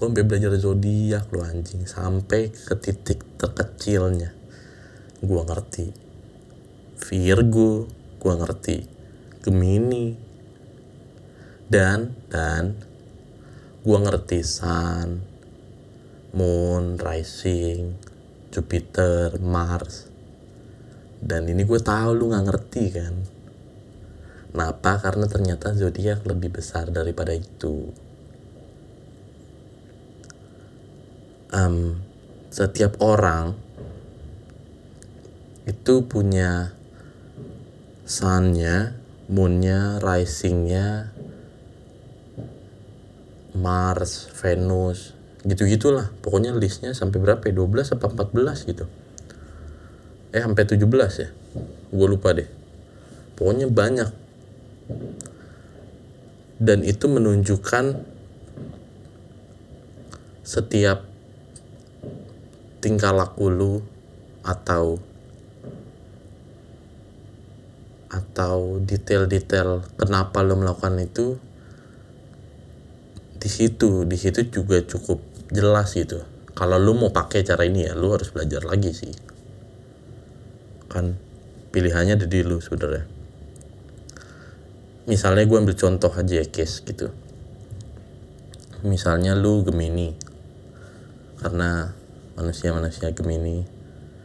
gue 0.03 0.11
sampai 0.11 0.27
belajar 0.27 0.51
zodiak 0.59 1.31
lu 1.31 1.47
anjing 1.47 1.87
sampai 1.87 2.51
ke 2.51 2.75
titik 2.75 3.23
terkecilnya. 3.39 4.35
Gue 5.23 5.43
ngerti. 5.47 5.95
Virgo 7.07 7.87
gue 8.19 8.35
ngerti. 8.35 8.79
Gemini 9.47 10.19
dan 11.71 12.19
dan 12.27 12.83
gue 13.87 13.99
ngerti 13.99 14.43
Sun 14.43 15.23
Moon 16.35 16.99
Rising 16.99 17.95
Jupiter 18.51 19.39
Mars. 19.39 20.11
Dan 21.23 21.47
ini 21.47 21.63
gue 21.63 21.79
tahu 21.79 22.11
lu 22.19 22.35
nggak 22.35 22.47
ngerti 22.51 22.85
kan 22.91 23.15
Kenapa? 24.53 25.01
Karena 25.01 25.25
ternyata 25.25 25.73
zodiak 25.73 26.29
lebih 26.29 26.61
besar 26.61 26.93
daripada 26.93 27.33
itu. 27.33 27.89
Um, 31.53 32.01
setiap 32.53 33.01
orang 33.01 33.57
itu 35.65 36.05
punya 36.05 36.77
sunnya, 38.05 38.93
moonnya, 39.33 39.97
risingnya, 40.05 41.17
Mars, 43.57 44.29
Venus, 44.37 45.17
gitu-gitulah. 45.49 46.13
Pokoknya 46.21 46.53
listnya 46.53 46.93
sampai 46.93 47.25
berapa 47.25 47.41
ya? 47.49 47.57
12 47.57 47.97
apa 47.97 48.07
14 48.13 48.69
gitu. 48.69 48.85
Eh 50.33 50.45
sampai 50.45 50.65
17 50.69 51.25
ya. 51.25 51.29
Gue 51.89 52.07
lupa 52.09 52.37
deh. 52.37 52.49
Pokoknya 53.37 53.69
banyak 53.73 54.22
dan 56.63 56.87
itu 56.87 57.11
menunjukkan 57.11 58.07
setiap 60.47 61.03
tingkah 62.79 63.11
laku 63.11 63.51
lu 63.51 63.75
atau 64.47 65.03
atau 68.15 68.79
detail-detail 68.79 69.83
kenapa 69.99 70.47
lo 70.47 70.55
melakukan 70.55 71.03
itu 71.03 71.35
di 73.43 73.51
situ 73.51 74.07
di 74.07 74.15
situ 74.15 74.47
juga 74.47 74.79
cukup 74.87 75.19
jelas 75.51 75.99
gitu. 75.99 76.23
Kalau 76.55 76.79
lu 76.79 76.95
mau 76.95 77.11
pakai 77.11 77.43
cara 77.43 77.67
ini 77.67 77.91
ya 77.91 77.99
lu 77.99 78.15
harus 78.15 78.31
belajar 78.31 78.63
lagi 78.63 78.95
sih. 78.95 79.11
Kan 80.87 81.19
pilihannya 81.75 82.23
ada 82.23 82.27
di 82.29 82.45
lu 82.47 82.63
sebenarnya 82.63 83.12
misalnya 85.09 85.45
gue 85.47 85.59
ambil 85.59 85.77
contoh 85.77 86.13
aja 86.13 86.43
ya 86.43 86.47
case 86.47 86.83
gitu. 86.87 87.11
Misalnya 88.83 89.39
lu 89.39 89.63
Gemini. 89.63 90.15
Karena 91.43 91.91
manusia-manusia 92.39 93.11
Gemini 93.13 93.67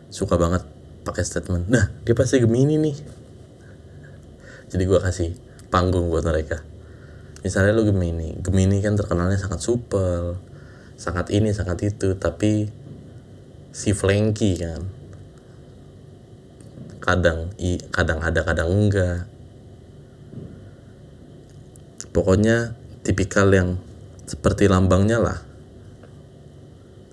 suka 0.07 0.39
banget 0.39 0.63
pakai 1.03 1.27
statement 1.27 1.67
nah 1.67 1.91
dia 2.07 2.15
pasti 2.15 2.39
Gemini 2.39 2.79
nih. 2.79 2.97
Jadi 4.67 4.83
gue 4.83 4.99
kasih 4.99 5.35
panggung 5.71 6.07
buat 6.07 6.23
mereka. 6.23 6.63
Misalnya 7.41 7.75
lu 7.75 7.87
Gemini. 7.87 8.37
Gemini 8.39 8.81
kan 8.81 8.95
terkenalnya 8.95 9.39
sangat 9.39 9.61
supel 9.63 10.37
sangat 10.97 11.29
ini 11.29 11.53
sangat 11.53 11.93
itu 11.93 12.17
tapi 12.17 12.65
si 13.69 13.93
flanky 13.93 14.57
kan 14.57 14.81
kadang 16.97 17.53
i 17.61 17.77
kadang 17.93 18.17
ada 18.25 18.41
kadang 18.41 18.67
enggak 18.73 19.29
pokoknya 22.27 22.75
tipikal 23.07 23.47
yang 23.55 23.79
seperti 24.27 24.67
lambangnya 24.67 25.15
lah. 25.15 25.39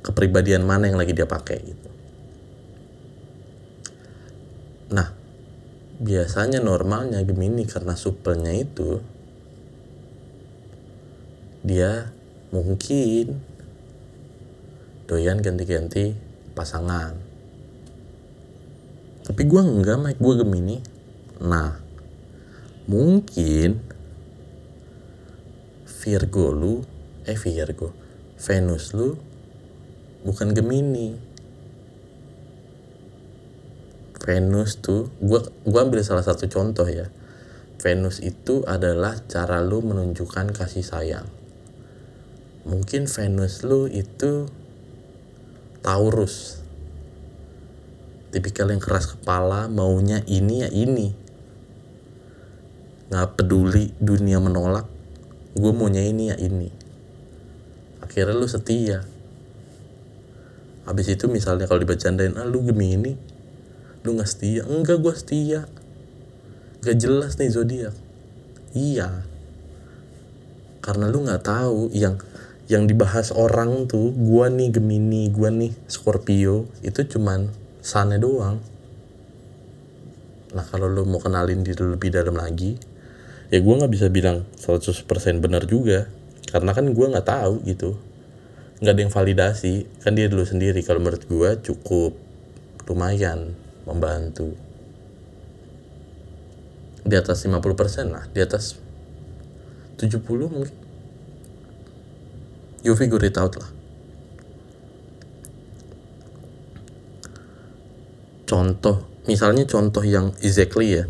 Kepribadian 0.03 0.67
mana 0.67 0.91
yang 0.91 0.99
lagi 0.99 1.15
dia 1.15 1.23
pakai 1.23 1.59
gitu. 1.63 1.89
Nah 4.91 5.15
biasanya 6.03 6.59
normalnya 6.59 7.23
Gemini 7.23 7.63
karena 7.63 7.95
supelnya 7.95 8.51
itu 8.59 8.99
dia 11.63 12.11
mungkin 12.51 13.39
doyan 15.07 15.39
ganti-ganti 15.39 16.11
pasangan. 16.59 17.15
Tapi 19.31 19.43
gue 19.47 19.63
enggak 19.63 19.95
Mike. 19.95 20.19
Gue 20.19 20.43
Gemini. 20.43 20.83
Nah 21.39 21.79
mungkin 22.91 23.94
Virgo 26.05 26.53
lu 26.53 26.85
eh 27.25 27.33
Virgo 27.33 28.05
Venus 28.37 28.93
lu 28.93 29.17
bukan 30.21 30.53
Gemini. 30.53 31.17
Venus 34.21 34.81
tuh 34.85 35.09
gua 35.21 35.49
gua 35.65 35.89
ambil 35.89 36.05
salah 36.05 36.21
satu 36.21 36.45
contoh 36.53 36.85
ya. 36.85 37.09
Venus 37.81 38.21
itu 38.21 38.61
adalah 38.69 39.17
cara 39.29 39.65
lu 39.65 39.81
menunjukkan 39.81 40.53
kasih 40.53 40.85
sayang. 40.85 41.25
Mungkin 42.69 43.09
Venus 43.09 43.65
lu 43.65 43.89
itu 43.89 44.49
Taurus. 45.81 46.61
Tipikal 48.29 48.77
yang 48.77 48.81
keras 48.85 49.09
kepala 49.09 49.73
maunya 49.73 50.21
ini 50.29 50.65
ya 50.65 50.69
ini. 50.69 51.09
Nggak 53.09 53.41
peduli 53.41 53.93
dunia 54.01 54.37
menolak 54.37 54.94
gue 55.55 55.73
maunya 55.73 56.03
ini 56.03 56.31
ya 56.31 56.37
ini. 56.39 56.69
Akhirnya 58.03 58.35
lu 58.35 58.47
setia. 58.51 59.07
Habis 60.85 61.09
itu 61.15 61.31
misalnya 61.31 61.65
kalau 61.65 61.81
dibacandain 61.81 62.37
ah 62.37 62.45
lu 62.45 62.61
gemini. 62.67 63.17
Lu 64.05 64.13
nggak 64.13 64.29
setia? 64.29 64.63
Enggak 64.69 65.01
gue 65.01 65.15
setia. 65.17 65.61
Gak 66.85 67.01
jelas 67.01 67.41
nih 67.41 67.49
zodiak. 67.49 67.95
Iya. 68.77 69.25
Karena 70.85 71.09
lu 71.09 71.25
nggak 71.25 71.43
tahu 71.47 71.89
yang 71.97 72.21
yang 72.65 72.89
dibahas 72.89 73.29
orang 73.33 73.85
tuh 73.85 74.13
gua 74.13 74.49
nih 74.49 74.73
Gemini 74.73 75.29
gua 75.29 75.53
nih 75.53 75.73
Scorpio 75.85 76.69
itu 76.81 77.01
cuman 77.17 77.53
sana 77.85 78.17
doang. 78.17 78.61
Nah 80.57 80.65
kalau 80.69 80.89
lu 80.89 81.05
mau 81.05 81.21
kenalin 81.21 81.61
diri 81.61 81.85
lebih 81.85 82.09
dalam 82.13 82.37
lagi 82.37 82.77
ya 83.53 83.59
gue 83.61 83.75
nggak 83.75 83.93
bisa 83.93 84.07
bilang 84.09 84.49
100% 84.57 85.05
benar 85.41 85.65
juga. 85.69 86.09
Karena 86.49 86.71
kan 86.71 86.87
gue 86.93 87.07
nggak 87.11 87.27
tahu 87.27 87.65
gitu. 87.67 87.99
Nggak 88.81 88.93
ada 88.95 89.03
yang 89.03 89.13
validasi. 89.13 89.75
Kan 90.05 90.15
dia 90.15 90.31
dulu 90.31 90.47
sendiri. 90.47 90.81
Kalau 90.87 91.03
menurut 91.03 91.25
gue 91.27 91.51
cukup 91.67 92.15
lumayan 92.87 93.59
membantu. 93.85 94.55
Di 97.05 97.15
atas 97.19 97.45
50% 97.45 98.15
lah. 98.15 98.25
Di 98.31 98.41
atas 98.41 98.79
70 99.99 100.25
mungkin. 100.25 100.77
You 102.85 102.95
figure 102.97 103.25
it 103.25 103.37
out 103.41 103.57
lah. 103.57 103.71
Contoh 108.45 109.15
misalnya 109.25 109.65
contoh 109.65 110.05
yang 110.05 110.37
exactly 110.45 111.01
ya 111.01 111.09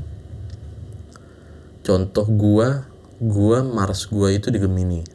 contoh 1.84 2.24
gua 2.24 2.88
gua 3.20 3.60
Mars 3.60 4.08
gua 4.08 4.32
itu 4.32 4.48
di 4.48 4.58
Gemini 4.58 5.14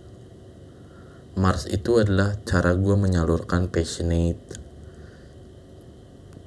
Mars 1.40 1.72
itu 1.72 1.96
adalah 1.96 2.36
cara 2.44 2.76
gua 2.76 3.00
menyalurkan 3.00 3.72
passionate. 3.72 4.60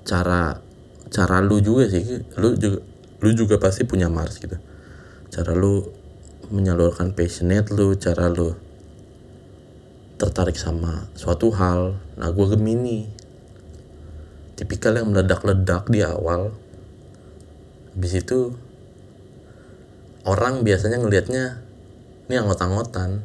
Cara 0.04 0.60
cara 1.08 1.40
lu 1.40 1.64
juga 1.64 1.88
sih 1.88 2.04
lu 2.36 2.52
juga 2.60 2.84
lu 3.24 3.30
juga 3.32 3.56
pasti 3.56 3.88
punya 3.88 4.12
Mars 4.12 4.36
gitu. 4.36 4.60
Cara 5.32 5.56
lu 5.56 5.88
menyalurkan 6.52 7.16
passionate 7.16 7.72
lu 7.72 7.96
cara 7.96 8.28
lu 8.28 8.52
tertarik 10.20 10.60
sama 10.60 11.08
suatu 11.16 11.48
hal 11.56 11.96
nah 12.20 12.28
gua 12.28 12.52
Gemini. 12.52 13.08
Tipikal 14.60 15.00
yang 15.00 15.08
meledak-ledak 15.08 15.88
di 15.88 16.04
awal 16.04 16.52
habis 17.96 18.12
itu 18.12 18.52
orang 20.22 20.62
biasanya 20.62 21.02
ngelihatnya 21.02 21.62
ini 22.30 22.34
anggot-anggotan 22.38 23.22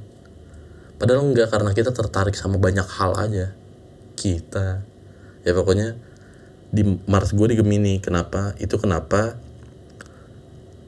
padahal 0.98 1.30
enggak 1.30 1.54
karena 1.54 1.72
kita 1.72 1.94
tertarik 1.94 2.34
sama 2.34 2.58
banyak 2.58 2.86
hal 2.86 3.14
aja. 3.16 3.54
Kita. 4.18 4.82
Ya 5.46 5.52
pokoknya 5.54 5.94
di 6.74 6.98
Mars 7.06 7.32
gue 7.38 7.54
di 7.54 7.56
Gemini 7.56 8.02
kenapa? 8.02 8.58
Itu 8.58 8.82
kenapa 8.82 9.38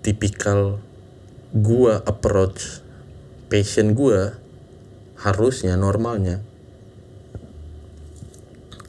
tipikal 0.01 0.81
gue 1.53 1.93
approach 2.03 2.81
passion 3.53 3.93
gue 3.93 4.33
harusnya 5.21 5.77
normalnya 5.77 6.41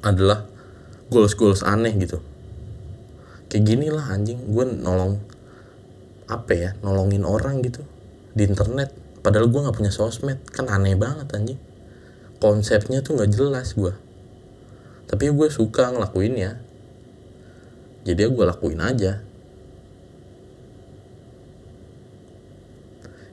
adalah 0.00 0.48
goals 1.12 1.36
goals 1.36 1.60
aneh 1.60 1.92
gitu. 2.00 2.24
Kayak 3.52 3.64
gini 3.66 3.86
lah 3.92 4.08
anjing. 4.08 4.40
Gue 4.48 4.64
nolong 4.64 5.20
apa 6.30 6.52
ya 6.54 6.70
nolongin 6.86 7.26
orang 7.26 7.60
gitu 7.66 7.82
di 8.32 8.46
internet. 8.46 8.94
Padahal 9.20 9.50
gue 9.50 9.60
nggak 9.60 9.76
punya 9.76 9.92
sosmed. 9.92 10.38
Kan 10.54 10.70
aneh 10.70 10.94
banget 10.94 11.26
anjing. 11.34 11.60
Konsepnya 12.38 13.02
tuh 13.02 13.18
nggak 13.18 13.34
jelas 13.34 13.74
gue 13.74 13.92
tapi 15.10 15.26
gue 15.26 15.48
suka 15.50 15.90
ngelakuinnya 15.90 16.62
jadi 18.06 18.32
gue 18.32 18.44
lakuin 18.48 18.80
aja. 18.80 19.20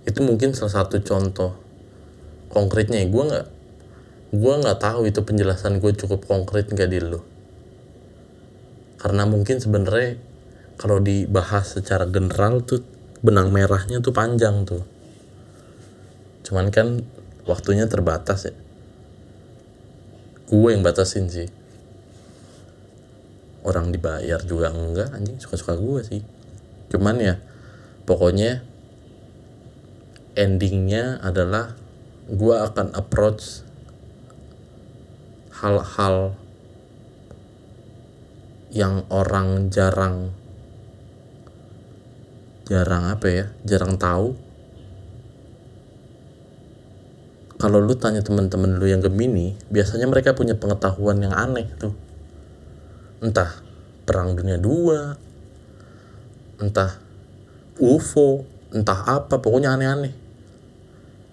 Itu 0.03 0.25
mungkin 0.25 0.51
salah 0.51 0.83
satu 0.83 0.99
contoh 1.05 1.55
konkretnya 2.51 3.05
gue 3.05 3.23
nggak 3.23 3.47
gue 4.35 4.53
nggak 4.59 4.79
tahu 4.81 5.07
itu 5.07 5.23
penjelasan 5.23 5.79
gue 5.79 5.93
cukup 5.93 6.25
konkret 6.25 6.67
nggak 6.67 6.89
di 6.89 6.99
lu. 6.99 7.21
Karena 8.97 9.29
mungkin 9.29 9.61
sebenarnya 9.61 10.17
kalau 10.77 11.01
dibahas 11.01 11.81
secara 11.81 12.05
general 12.05 12.61
tuh 12.61 12.85
benang 13.25 13.49
merahnya 13.49 13.97
tuh 13.97 14.13
panjang 14.13 14.61
tuh. 14.63 14.85
Cuman 16.45 16.69
kan 16.69 17.01
waktunya 17.49 17.89
terbatas 17.89 18.47
ya. 18.47 18.55
Gue 20.47 20.77
yang 20.77 20.85
batasin 20.85 21.27
sih. 21.27 21.49
Orang 23.65 23.91
dibayar 23.91 24.39
juga 24.45 24.71
enggak 24.71 25.11
anjing. 25.11 25.41
Suka-suka 25.41 25.75
gue 25.75 26.01
sih. 26.05 26.21
Cuman 26.93 27.19
ya 27.19 27.35
pokoknya 28.07 28.63
endingnya 30.37 31.19
adalah 31.19 31.73
gue 32.29 32.55
akan 32.55 32.93
approach 32.93 33.65
hal-hal 35.57 36.37
yang 38.69 39.03
orang 39.09 39.73
jarang 39.73 40.31
jarang 42.67 43.07
apa 43.07 43.27
ya 43.31 43.45
jarang 43.63 43.95
tahu. 43.95 44.35
Kalau 47.57 47.81
lu 47.81 47.97
tanya 47.97 48.21
teman-teman 48.21 48.77
lu 48.77 48.85
yang 48.85 49.01
Gemini 49.01 49.57
biasanya 49.71 50.05
mereka 50.05 50.37
punya 50.37 50.53
pengetahuan 50.59 51.23
yang 51.23 51.33
aneh 51.33 51.65
tuh. 51.79 51.95
Entah 53.23 53.49
perang 54.03 54.35
dunia 54.35 54.59
dua 54.59 55.17
entah 56.61 56.99
UFO 57.79 58.45
entah 58.75 58.99
apa 59.07 59.39
pokoknya 59.39 59.73
aneh-aneh. 59.73 60.13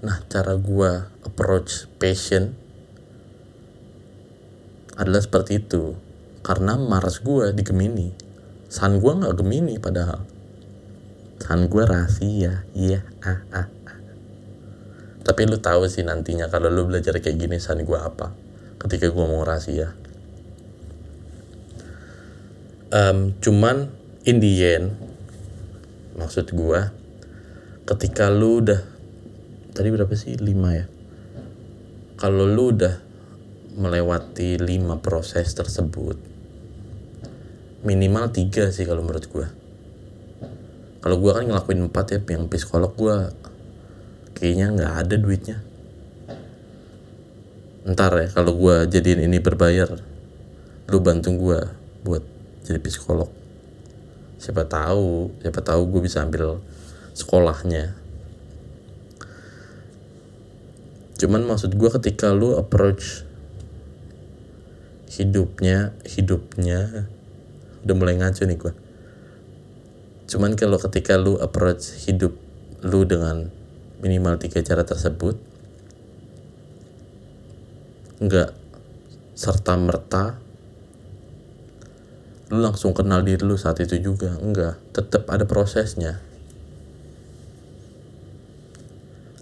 Nah 0.07 0.23
cara 0.31 0.55
gua 0.55 1.11
approach 1.27 1.90
passion 1.99 2.55
adalah 4.94 5.20
seperti 5.20 5.59
itu. 5.59 5.99
Karena 6.44 6.77
Mars 6.77 7.25
gue 7.25 7.57
di 7.57 7.64
Gemini. 7.64 8.12
Sun 8.68 9.01
gue 9.01 9.12
nggak 9.16 9.35
Gemini 9.40 9.81
padahal 9.81 10.34
Sun 11.44 11.68
gue 11.68 11.85
rahasia. 11.85 12.64
Iya 12.72 13.04
ah, 13.20 13.44
ah, 13.52 13.68
ah. 13.85 13.98
tapi 15.20 15.44
lu 15.44 15.61
tahu 15.61 15.85
sih 15.92 16.00
nantinya 16.00 16.48
kalau 16.48 16.72
lu 16.72 16.88
belajar 16.88 17.20
kayak 17.20 17.37
gini 17.37 17.61
Sun 17.61 17.85
gue 17.85 18.00
apa 18.00 18.33
ketika 18.80 19.12
gue 19.12 19.24
mau 19.28 19.44
rahasia? 19.44 19.92
Um, 22.88 23.37
cuman 23.44 23.92
in 24.24 24.40
the 24.40 24.52
end 24.64 24.96
maksud 26.16 26.48
gue 26.57 26.80
ketika 27.85 28.33
lu 28.33 28.64
udah 28.64 28.80
tadi 29.76 29.92
berapa 29.92 30.16
sih? 30.16 30.40
Lima 30.40 30.72
ya? 30.72 30.88
Kalau 32.16 32.48
lu 32.48 32.72
udah 32.72 33.04
melewati 33.76 34.57
lima 34.57 34.96
proses 34.96 35.52
tersebut 35.52 36.16
minimal 37.85 38.33
tiga 38.33 38.72
sih 38.72 38.88
kalau 38.88 39.04
menurut 39.04 39.28
gue 39.28 39.63
kalau 41.05 41.21
gue 41.21 41.37
kan 41.37 41.45
ngelakuin 41.45 41.85
empat 41.85 42.17
ya 42.17 42.19
yang 42.33 42.49
psikolog 42.49 42.97
gue 42.97 43.29
kayaknya 44.33 44.73
nggak 44.73 44.93
ada 45.05 45.14
duitnya. 45.21 45.61
Ntar 47.85 48.25
ya 48.25 48.29
kalau 48.33 48.57
gue 48.57 48.88
jadiin 48.88 49.29
ini 49.29 49.37
berbayar 49.37 50.01
lu 50.88 50.99
bantu 51.05 51.37
gue 51.37 51.61
buat 52.09 52.25
jadi 52.64 52.81
psikolog. 52.81 53.29
Siapa 54.40 54.64
tahu 54.64 55.29
siapa 55.45 55.61
tahu 55.61 55.93
gue 55.93 56.09
bisa 56.09 56.25
ambil 56.25 56.64
sekolahnya. 57.12 57.93
Cuman 61.21 61.45
maksud 61.45 61.77
gue 61.77 61.90
ketika 62.01 62.33
lu 62.33 62.57
approach 62.57 63.29
hidupnya 65.12 65.93
hidupnya 66.09 67.12
udah 67.85 67.93
mulai 67.93 68.17
ngaco 68.17 68.49
nih 68.49 68.57
gue 68.57 68.84
cuman 70.25 70.57
kalau 70.57 70.81
ketika 70.81 71.21
lu 71.21 71.37
approach 71.37 72.09
hidup 72.09 72.33
lu 72.85 73.05
dengan 73.05 73.53
minimal 74.01 74.37
tiga 74.41 74.61
cara 74.61 74.85
tersebut 74.85 75.37
nggak 78.21 78.57
serta 79.35 79.75
merta 79.77 80.45
lu 82.53 82.61
langsung 82.61 82.93
kenal 82.93 83.25
diri 83.25 83.43
lu 83.43 83.57
saat 83.57 83.81
itu 83.81 83.99
juga. 83.99 84.37
Enggak 84.39 84.79
tetap 84.93 85.27
ada 85.33 85.43
prosesnya. 85.49 86.21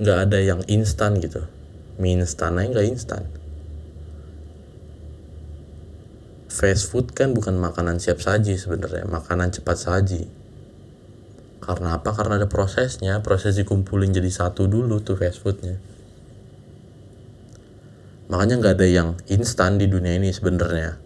Nggak 0.00 0.18
ada 0.28 0.38
yang 0.40 0.60
instan 0.70 1.20
gitu. 1.20 1.44
Mie 2.00 2.16
instan 2.16 2.56
aja 2.56 2.72
nggak 2.72 2.88
instan. 2.88 3.28
Fast 6.48 6.88
food 6.88 7.12
kan 7.12 7.36
bukan 7.36 7.60
makanan 7.60 8.00
siap 8.00 8.20
saji 8.20 8.56
sebenarnya 8.56 9.08
makanan 9.08 9.52
cepat 9.52 9.76
saji 9.76 10.41
karena 11.62 11.94
apa? 11.94 12.10
Karena 12.10 12.42
ada 12.42 12.50
prosesnya. 12.50 13.22
Proses 13.22 13.54
dikumpulin 13.54 14.10
jadi 14.10 14.26
satu 14.26 14.66
dulu 14.66 14.98
tuh 14.98 15.14
fast 15.14 15.38
foodnya. 15.46 15.78
Makanya 18.26 18.58
nggak 18.58 18.74
ada 18.82 18.88
yang 18.90 19.08
instan 19.30 19.78
di 19.78 19.86
dunia 19.86 20.18
ini 20.18 20.34
sebenarnya. 20.34 20.98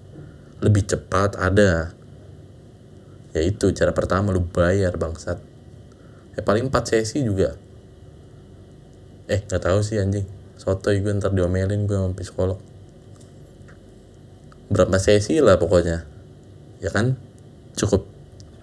Lebih 0.65 0.89
cepat 0.89 1.37
ada. 1.37 1.93
Yaitu 3.37 3.77
cara 3.77 3.93
pertama 3.93 4.33
lu 4.33 4.49
bayar 4.49 4.97
bangsat. 4.97 5.37
Ya 6.33 6.41
paling 6.41 6.73
4 6.73 6.89
sesi 6.89 7.21
juga. 7.21 7.53
Eh 9.29 9.45
nggak 9.45 9.61
tahu 9.61 9.85
sih 9.85 10.01
anjing. 10.01 10.25
Sotoy 10.57 11.05
gue 11.05 11.13
ntar 11.21 11.37
diomelin 11.37 11.85
gue 11.85 12.01
sama 12.01 12.17
psikolog. 12.17 12.57
Berapa 14.73 14.97
sesi 14.97 15.37
lah 15.45 15.61
pokoknya. 15.61 16.09
Ya 16.81 16.89
kan? 16.89 17.21
Cukup 17.77 18.09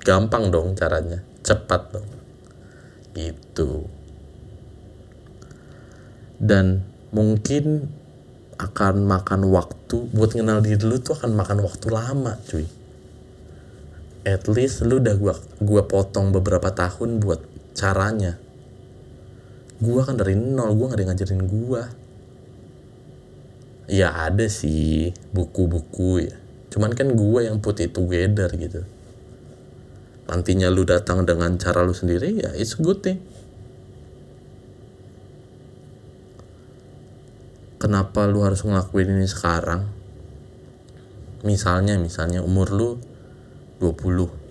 gampang 0.01 0.49
dong 0.49 0.73
caranya 0.73 1.21
cepat 1.43 1.82
dong. 1.91 2.10
Gitu. 3.13 3.86
Dan 6.39 6.82
mungkin 7.13 7.91
akan 8.58 9.06
makan 9.06 9.51
waktu 9.51 10.10
buat 10.15 10.34
kenal 10.34 10.63
diri 10.63 10.79
lu 10.82 10.97
tuh 11.03 11.19
akan 11.19 11.36
makan 11.36 11.62
waktu 11.62 11.88
lama 11.91 12.39
cuy. 12.47 12.65
At 14.23 14.47
least 14.47 14.88
lu 14.88 15.03
udah 15.03 15.15
gua 15.19 15.36
gua 15.60 15.84
potong 15.84 16.32
beberapa 16.32 16.71
tahun 16.71 17.19
buat 17.19 17.43
caranya. 17.75 18.39
Gua 19.84 20.08
kan 20.08 20.15
dari 20.15 20.39
nol 20.39 20.73
gua 20.79 20.95
gak 20.95 21.03
ada 21.03 21.06
ngajarin 21.12 21.43
gua. 21.43 21.84
Ya 23.91 24.15
ada 24.15 24.47
sih 24.47 25.12
buku-buku 25.36 26.23
ya. 26.23 26.36
Cuman 26.71 26.95
kan 26.97 27.13
gue 27.13 27.39
yang 27.45 27.62
put 27.62 27.77
it 27.84 27.93
together 27.93 28.49
gitu 28.58 28.82
nantinya 30.33 30.65
lu 30.73 30.81
datang 30.81 31.29
dengan 31.29 31.53
cara 31.61 31.85
lu 31.85 31.93
sendiri 31.93 32.41
ya 32.41 32.49
it's 32.57 32.73
good 32.81 33.05
thing. 33.05 33.21
Kenapa 37.77 38.25
lu 38.25 38.41
harus 38.41 38.65
ngelakuin 38.65 39.13
ini 39.13 39.29
sekarang? 39.29 39.85
Misalnya 41.45 42.01
misalnya 42.01 42.41
umur 42.41 42.73
lu 42.73 42.97
20 43.77 44.41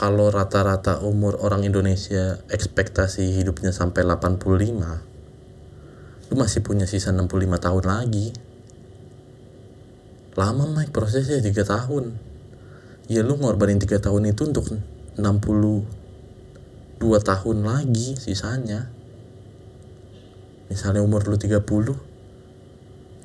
kalau 0.00 0.32
rata-rata 0.32 1.04
umur 1.04 1.36
orang 1.44 1.60
Indonesia 1.60 2.40
ekspektasi 2.48 3.36
hidupnya 3.36 3.68
sampai 3.68 4.00
85 4.08 6.32
lu 6.32 6.34
masih 6.40 6.64
punya 6.64 6.88
sisa 6.88 7.12
65 7.12 7.60
tahun 7.60 7.84
lagi. 7.84 8.32
Lama 10.38 10.62
naik 10.72 10.94
prosesnya 10.94 11.42
3 11.44 11.68
tahun 11.68 12.29
ya 13.10 13.26
lu 13.26 13.34
ngorbanin 13.34 13.82
3 13.82 13.98
tahun 13.98 14.30
itu 14.30 14.46
untuk 14.46 14.70
62 15.18 15.82
tahun 17.02 17.56
lagi 17.66 18.14
sisanya 18.14 18.86
misalnya 20.70 21.02
umur 21.02 21.26
lu 21.26 21.34
30 21.34 21.58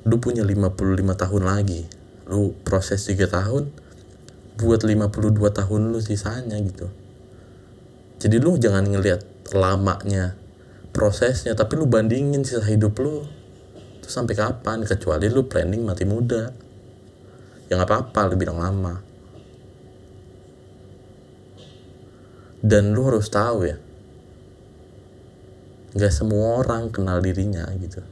lu 0.06 0.16
punya 0.18 0.42
55 0.42 1.22
tahun 1.22 1.42
lagi 1.46 1.86
lu 2.26 2.50
proses 2.66 3.06
3 3.06 3.30
tahun 3.30 3.70
buat 4.58 4.82
52 4.82 5.38
tahun 5.38 5.80
lu 5.94 6.02
sisanya 6.02 6.58
gitu 6.58 6.90
jadi 8.18 8.42
lu 8.42 8.58
jangan 8.58 8.90
ngelihat 8.90 9.22
lamanya 9.54 10.34
prosesnya 10.90 11.54
tapi 11.54 11.78
lu 11.78 11.86
bandingin 11.86 12.42
sisa 12.42 12.66
hidup 12.66 12.98
lu 12.98 13.22
Terus 14.06 14.22
sampai 14.22 14.38
kapan? 14.38 14.86
Kecuali 14.86 15.26
lu 15.26 15.50
planning 15.50 15.82
mati 15.82 16.06
muda. 16.06 16.46
Ya 17.66 17.74
nggak 17.74 17.90
apa-apa, 17.90 18.30
lu 18.30 18.38
bilang 18.38 18.62
lama. 18.62 19.02
Dan 22.66 22.98
lu 22.98 23.06
harus 23.06 23.30
tahu 23.30 23.70
ya, 23.70 23.78
nggak 25.94 26.10
semua 26.10 26.58
orang 26.66 26.90
kenal 26.90 27.22
dirinya 27.22 27.62
gitu. 27.78 28.02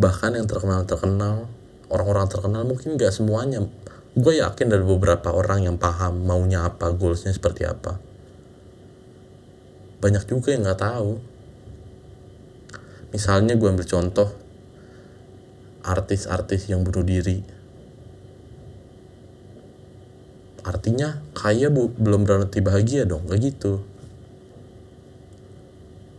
Bahkan 0.00 0.40
yang 0.40 0.48
terkenal-terkenal, 0.48 1.44
orang-orang 1.92 2.24
terkenal 2.32 2.64
mungkin 2.64 2.96
nggak 2.96 3.12
semuanya. 3.12 3.68
Gue 4.16 4.40
yakin 4.40 4.72
ada 4.72 4.80
beberapa 4.80 5.28
orang 5.36 5.68
yang 5.68 5.76
paham 5.76 6.24
maunya 6.24 6.64
apa, 6.64 6.88
goalsnya 6.96 7.36
seperti 7.36 7.68
apa. 7.68 8.00
Banyak 10.00 10.24
juga 10.24 10.56
yang 10.56 10.64
nggak 10.64 10.80
tahu. 10.80 11.20
Misalnya 13.12 13.60
gue 13.60 13.68
ambil 13.68 13.84
contoh 13.84 14.32
artis-artis 15.84 16.72
yang 16.72 16.80
bunuh 16.80 17.04
diri. 17.04 17.59
Artinya 20.60 21.24
kaya 21.32 21.72
bu, 21.72 21.88
belum 21.96 22.28
berarti 22.28 22.60
bahagia 22.60 23.08
dong, 23.08 23.24
gak 23.28 23.40
gitu. 23.40 23.80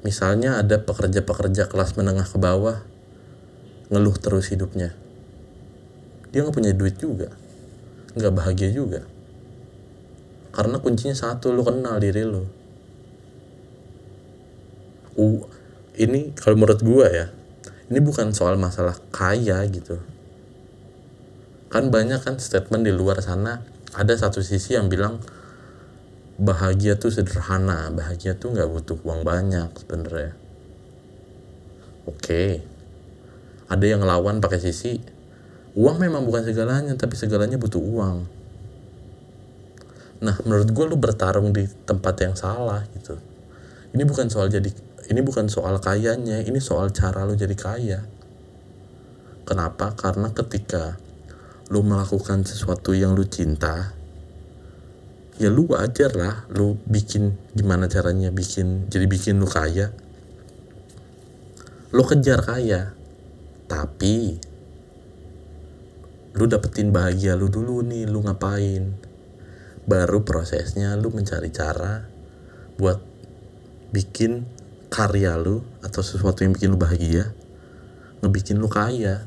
Misalnya 0.01 0.57
ada 0.57 0.81
pekerja-pekerja 0.81 1.69
kelas 1.69 1.93
menengah 1.93 2.25
ke 2.25 2.41
bawah 2.41 2.81
ngeluh 3.91 4.17
terus 4.17 4.49
hidupnya. 4.49 4.95
Dia 6.31 6.47
nggak 6.47 6.55
punya 6.55 6.71
duit 6.71 6.95
juga, 6.95 7.29
nggak 8.15 8.33
bahagia 8.33 8.71
juga. 8.71 9.03
Karena 10.55 10.79
kuncinya 10.79 11.13
satu, 11.13 11.51
lu 11.51 11.61
kenal 11.61 11.99
diri 11.99 12.23
lu. 12.23 12.43
Uh, 15.19 15.43
ini 15.99 16.31
kalau 16.39 16.55
menurut 16.55 16.79
gua 16.81 17.11
ya, 17.11 17.27
ini 17.91 17.99
bukan 17.99 18.31
soal 18.31 18.55
masalah 18.55 18.95
kaya 19.11 19.59
gitu. 19.67 19.99
Kan 21.67 21.91
banyak 21.91 22.23
kan 22.23 22.39
statement 22.39 22.87
di 22.87 22.95
luar 22.95 23.19
sana, 23.19 23.59
ada 23.91 24.13
satu 24.15 24.39
sisi 24.39 24.79
yang 24.79 24.87
bilang 24.87 25.19
bahagia 26.39 26.95
tuh 26.95 27.11
sederhana, 27.11 27.91
bahagia 27.91 28.33
tuh 28.39 28.55
nggak 28.55 28.69
butuh 28.71 28.97
uang 29.03 29.21
banyak 29.27 29.69
sebenarnya. 29.75 30.33
Oke, 32.07 32.63
ada 33.69 33.85
yang 33.85 34.01
ngelawan 34.01 34.41
pakai 34.41 34.57
sisi 34.57 34.97
uang 35.75 36.03
memang 36.03 36.27
bukan 36.27 36.43
segalanya, 36.43 36.93
tapi 36.99 37.15
segalanya 37.15 37.55
butuh 37.55 37.79
uang. 37.79 38.17
Nah, 40.21 40.35
menurut 40.45 40.69
gue 40.69 40.85
lu 40.85 40.97
bertarung 40.99 41.49
di 41.49 41.65
tempat 41.87 42.15
yang 42.21 42.35
salah 42.37 42.85
gitu. 42.93 43.17
Ini 43.91 44.03
bukan 44.05 44.29
soal 44.29 44.51
jadi, 44.51 44.69
ini 45.09 45.21
bukan 45.23 45.49
soal 45.49 45.81
kayanya, 45.81 46.43
ini 46.43 46.59
soal 46.61 46.93
cara 46.93 47.25
lu 47.25 47.33
jadi 47.33 47.55
kaya. 47.57 47.99
Kenapa? 49.47 49.97
Karena 49.97 50.29
ketika 50.31 50.95
lu 51.69 51.85
melakukan 51.85 52.41
sesuatu 52.47 52.95
yang 52.95 53.13
lu 53.13 53.27
cinta, 53.27 53.93
ya 55.37 55.49
lu 55.51 55.69
wajar 55.69 56.13
lah 56.17 56.45
lu 56.49 56.79
bikin 56.89 57.37
gimana 57.53 57.85
caranya 57.91 58.33
bikin 58.33 58.89
jadi 58.89 59.05
bikin 59.05 59.37
lu 59.37 59.45
kaya. 59.45 59.93
Lu 61.91 62.07
kejar 62.07 62.39
kaya 62.41 62.95
tapi 63.67 64.39
lu 66.31 66.47
dapetin 66.47 66.95
bahagia 66.95 67.35
lu 67.35 67.51
dulu 67.51 67.83
nih 67.83 68.07
lu 68.07 68.23
ngapain? 68.23 68.95
Baru 69.83 70.23
prosesnya 70.23 70.95
lu 70.95 71.11
mencari 71.11 71.51
cara 71.51 72.07
buat 72.79 73.01
bikin 73.91 74.47
karya 74.91 75.35
lu 75.39 75.63
atau 75.83 76.03
sesuatu 76.03 76.43
yang 76.43 76.55
bikin 76.55 76.71
lu 76.71 76.79
bahagia 76.79 77.31
ngebikin 78.21 78.61
lu 78.61 78.69
kaya 78.69 79.25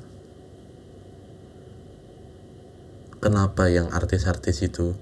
kenapa 3.24 3.72
yang 3.72 3.88
artis-artis 3.88 4.68
itu 4.68 4.92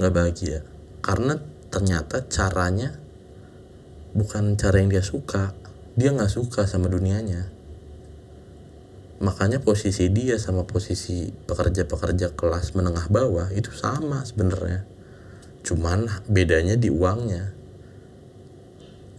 nggak 0.00 0.14
bahagia? 0.16 0.64
Karena 1.04 1.36
ternyata 1.68 2.24
caranya 2.24 2.96
bukan 4.16 4.56
cara 4.56 4.80
yang 4.80 4.88
dia 4.88 5.04
suka. 5.04 5.52
Dia 5.92 6.16
nggak 6.16 6.32
suka 6.32 6.64
sama 6.64 6.88
dunianya. 6.88 7.52
Makanya 9.20 9.60
posisi 9.60 10.08
dia 10.08 10.40
sama 10.40 10.64
posisi 10.64 11.28
pekerja-pekerja 11.28 12.32
kelas 12.32 12.72
menengah 12.72 13.12
bawah 13.12 13.52
itu 13.52 13.68
sama 13.76 14.24
sebenarnya. 14.24 14.88
Cuman 15.60 16.08
bedanya 16.24 16.80
di 16.80 16.88
uangnya. 16.88 17.52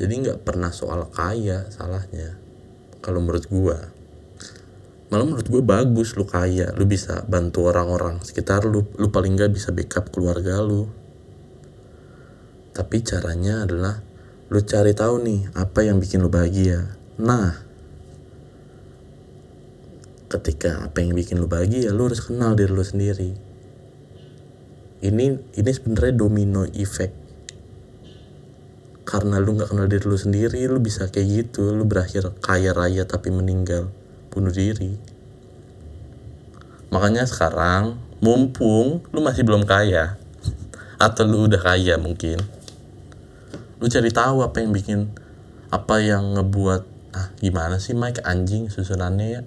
Jadi 0.01 0.13
nggak 0.25 0.41
pernah 0.41 0.73
soal 0.73 1.07
kaya 1.13 1.69
salahnya 1.69 2.35
kalau 2.99 3.21
menurut 3.21 3.47
gua 3.47 3.94
malah 5.06 5.26
menurut 5.30 5.46
gue 5.46 5.62
bagus 5.62 6.18
lu 6.18 6.26
kaya 6.26 6.74
lu 6.74 6.89
bisa 6.89 7.22
bantu 7.30 7.70
orang-orang 7.70 8.22
sekitar 8.26 8.65
lu. 8.65 8.89
Lu 8.98 9.13
paling 9.13 9.38
nggak 9.38 9.54
bisa 9.54 9.70
backup 9.70 10.10
keluarga 10.10 10.58
lu. 10.65 10.89
Tapi 12.74 12.98
caranya 13.06 13.63
adalah 13.63 14.02
lu 14.50 14.60
cari 14.65 14.94
tahu 14.98 15.15
nih 15.22 15.41
apa 15.54 15.86
yang 15.86 16.02
bikin 16.02 16.26
lu 16.26 16.30
bahagia. 16.34 16.98
Nah 17.22 17.54
ketika 20.26 20.89
apa 20.89 21.06
yang 21.06 21.13
bikin 21.13 21.38
lu 21.38 21.46
bahagia 21.46 21.94
lu 21.94 22.10
harus 22.10 22.26
kenal 22.26 22.58
diri 22.58 22.74
lu 22.74 22.82
sendiri. 22.82 23.32
Ini 25.06 25.26
ini 25.38 25.70
sebenarnya 25.70 26.18
domino 26.18 26.65
effect. 26.74 27.13
Karena 29.06 29.38
lu 29.38 29.54
nggak 29.54 29.70
kenal 29.70 29.86
diri 29.86 30.02
lu 30.02 30.18
sendiri 30.18 30.65
lu 30.65 30.82
bisa 30.82 31.13
kayak 31.13 31.30
gitu 31.30 31.78
lu 31.78 31.86
berakhir 31.86 32.34
kaya 32.41 32.74
raya 32.74 33.06
tapi 33.06 33.30
meninggal 33.30 33.94
bunuh 34.36 34.52
diri. 34.52 35.00
Makanya 36.91 37.24
sekarang 37.24 37.95
mumpung 38.19 39.02
lu 39.15 39.19
masih 39.24 39.48
belum 39.48 39.63
kaya 39.63 40.19
atau 41.00 41.24
lu 41.24 41.48
udah 41.48 41.60
kaya 41.60 42.00
mungkin 42.00 42.39
lu 43.84 43.91
cari 43.91 44.08
tahu 44.08 44.39
apa 44.39 44.63
yang 44.63 44.71
bikin 44.71 45.00
apa 45.67 46.00
yang 46.00 46.39
ngebuat 46.39 46.82
ah 47.15 47.32
gimana 47.39 47.80
sih 47.80 47.95
Mike? 47.95 48.24
Anjing 48.24 48.67
susunannya 48.67 49.28
ya. 49.28 49.41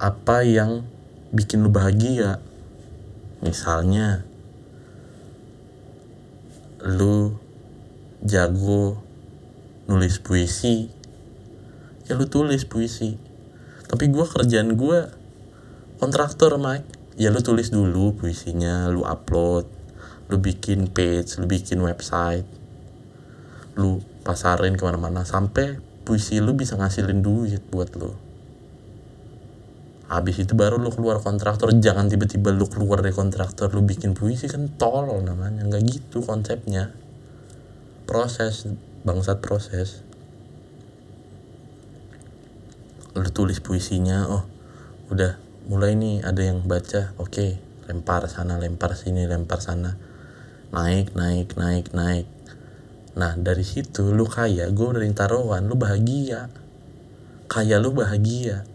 Apa 0.00 0.44
yang 0.44 0.84
bikin 1.32 1.64
lu 1.64 1.72
bahagia? 1.72 2.40
Misalnya 3.44 4.24
lu 6.84 7.36
jago 8.24 9.00
nulis 9.88 10.20
puisi 10.20 10.88
ya 12.08 12.16
lu 12.16 12.28
tulis 12.28 12.64
puisi 12.68 13.16
tapi 13.88 14.08
gue 14.08 14.24
kerjaan 14.24 14.74
gue 14.74 14.98
kontraktor 16.00 16.56
Mike. 16.60 17.16
Ya 17.20 17.30
lu 17.30 17.38
tulis 17.38 17.70
dulu 17.70 18.18
puisinya 18.18 18.90
lu 18.90 19.06
upload 19.06 19.70
lu 20.26 20.36
bikin 20.40 20.90
page 20.90 21.38
lu 21.38 21.46
bikin 21.46 21.78
website 21.84 22.48
lu 23.78 24.02
pasarin 24.26 24.74
ke 24.74 24.82
mana-mana 24.82 25.22
sampai 25.22 25.78
puisi 26.02 26.42
lu 26.42 26.58
bisa 26.58 26.74
ngasilin 26.74 27.22
duit 27.22 27.62
buat 27.70 27.90
lu. 27.94 28.10
Habis 30.04 30.44
itu 30.44 30.52
baru 30.52 30.76
lu 30.76 30.92
keluar 30.92 31.18
kontraktor. 31.18 31.72
Jangan 31.74 32.06
tiba-tiba 32.06 32.52
lu 32.52 32.68
keluar 32.68 33.00
dari 33.00 33.16
kontraktor 33.16 33.72
lu 33.72 33.82
bikin 33.82 34.12
puisi 34.12 34.46
kan 34.46 34.68
tolol 34.76 35.24
namanya. 35.24 35.64
Nggak 35.64 35.82
gitu 35.90 36.20
konsepnya. 36.22 36.92
Proses 38.04 38.68
bangsat 39.04 39.40
proses 39.40 40.04
lu 43.14 43.30
tulis 43.30 43.62
puisinya 43.62 44.26
oh 44.26 44.42
udah 45.14 45.38
mulai 45.70 45.94
nih 45.94 46.26
ada 46.26 46.42
yang 46.42 46.66
baca 46.66 47.14
oke 47.16 47.74
lempar 47.86 48.26
sana 48.26 48.56
lempar 48.56 48.96
sini 48.96 49.28
lempar 49.28 49.60
sana. 49.60 49.96
Naik 50.74 51.14
naik 51.14 51.54
naik 51.54 51.92
naik. 51.94 52.26
Nah 53.14 53.38
dari 53.38 53.62
situ 53.62 54.10
lu 54.10 54.26
kaya 54.26 54.66
gue 54.72 54.88
dari 54.90 55.06
taruhan 55.14 55.68
lu 55.68 55.76
bahagia. 55.78 56.50
Kaya 57.46 57.78
lu 57.78 57.94
bahagia. 57.94 58.66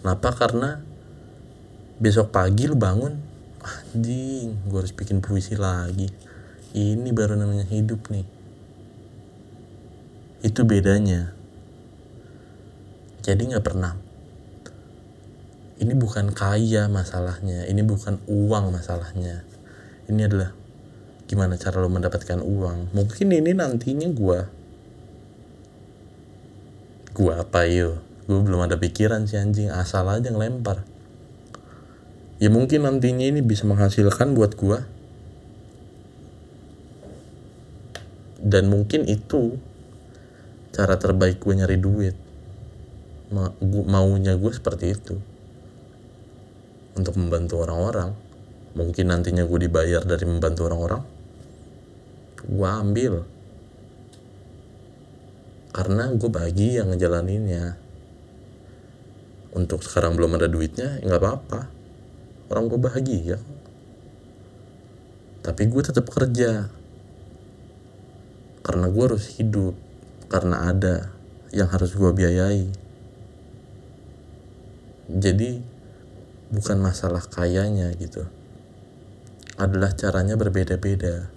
Kenapa? 0.00 0.32
Karena 0.32 0.80
besok 2.00 2.32
pagi 2.32 2.64
lu 2.64 2.74
bangun 2.74 3.12
anjing 3.60 4.56
gue 4.66 4.78
harus 4.80 4.96
bikin 4.96 5.20
puisi 5.20 5.54
lagi. 5.54 6.08
Ini 6.72 7.12
baru 7.12 7.36
namanya 7.36 7.68
hidup 7.68 8.08
nih. 8.08 8.26
Itu 10.40 10.64
bedanya 10.64 11.39
jadi 13.20 13.40
nggak 13.40 13.64
pernah. 13.64 13.92
Ini 15.80 15.96
bukan 15.96 16.32
kaya 16.36 16.92
masalahnya 16.92 17.64
ini 17.68 17.80
bukan 17.80 18.20
uang 18.28 18.72
masalahnya. 18.72 19.44
Ini 20.08 20.20
adalah 20.28 20.52
gimana 21.24 21.56
cara 21.56 21.80
lo 21.80 21.88
mendapatkan 21.88 22.40
uang. 22.40 22.92
Mungkin 22.92 23.32
ini 23.32 23.52
nantinya 23.56 24.08
gua 24.12 24.48
gua 27.16 27.44
apa 27.44 27.64
yo? 27.68 28.00
Gue 28.28 28.40
belum 28.46 28.62
ada 28.62 28.78
pikiran 28.78 29.26
sih 29.26 29.40
anjing. 29.40 29.74
Asal 29.74 30.06
aja 30.06 30.30
ngelempar. 30.30 30.86
Ya 32.38 32.46
mungkin 32.46 32.86
nantinya 32.86 33.26
ini 33.26 33.42
bisa 33.42 33.66
menghasilkan 33.66 34.38
buat 34.38 34.54
gua. 34.54 34.86
Dan 38.40 38.72
mungkin 38.72 39.04
itu 39.04 39.58
cara 40.70 40.96
terbaik 40.96 41.42
gue 41.42 41.52
nyari 41.60 41.76
duit 41.76 42.29
Ma- 43.30 43.54
gu- 43.62 43.86
maunya 43.86 44.34
gue 44.34 44.52
seperti 44.52 44.90
itu. 44.90 45.14
Untuk 46.98 47.14
membantu 47.14 47.62
orang-orang. 47.62 48.10
Mungkin 48.74 49.10
nantinya 49.10 49.46
gue 49.46 49.66
dibayar 49.66 50.02
dari 50.02 50.24
membantu 50.26 50.66
orang-orang 50.70 51.02
gue 52.40 52.68
ambil. 52.68 53.14
Karena 55.70 56.10
gue 56.10 56.30
yang 56.82 56.90
ngejalaninnya. 56.90 57.76
Untuk 59.50 59.82
sekarang 59.82 60.14
belum 60.14 60.38
ada 60.38 60.46
duitnya 60.46 61.02
ya 61.02 61.06
nggak 61.06 61.22
apa-apa. 61.22 61.60
Orang 62.50 62.66
gue 62.66 62.80
bahagia. 62.80 63.38
Tapi 65.46 65.62
gue 65.70 65.82
tetap 65.82 66.10
kerja. 66.10 66.66
Karena 68.66 68.86
gue 68.90 69.04
harus 69.06 69.26
hidup. 69.38 69.74
Karena 70.30 70.70
ada 70.70 71.10
yang 71.50 71.66
harus 71.70 71.94
gue 71.94 72.10
biayai 72.14 72.89
jadi 75.18 75.58
bukan 76.50 76.78
masalah 76.78 77.22
kayanya 77.26 77.90
gitu. 77.98 78.26
Adalah 79.58 79.94
caranya 79.98 80.38
berbeda-beda. 80.38 81.30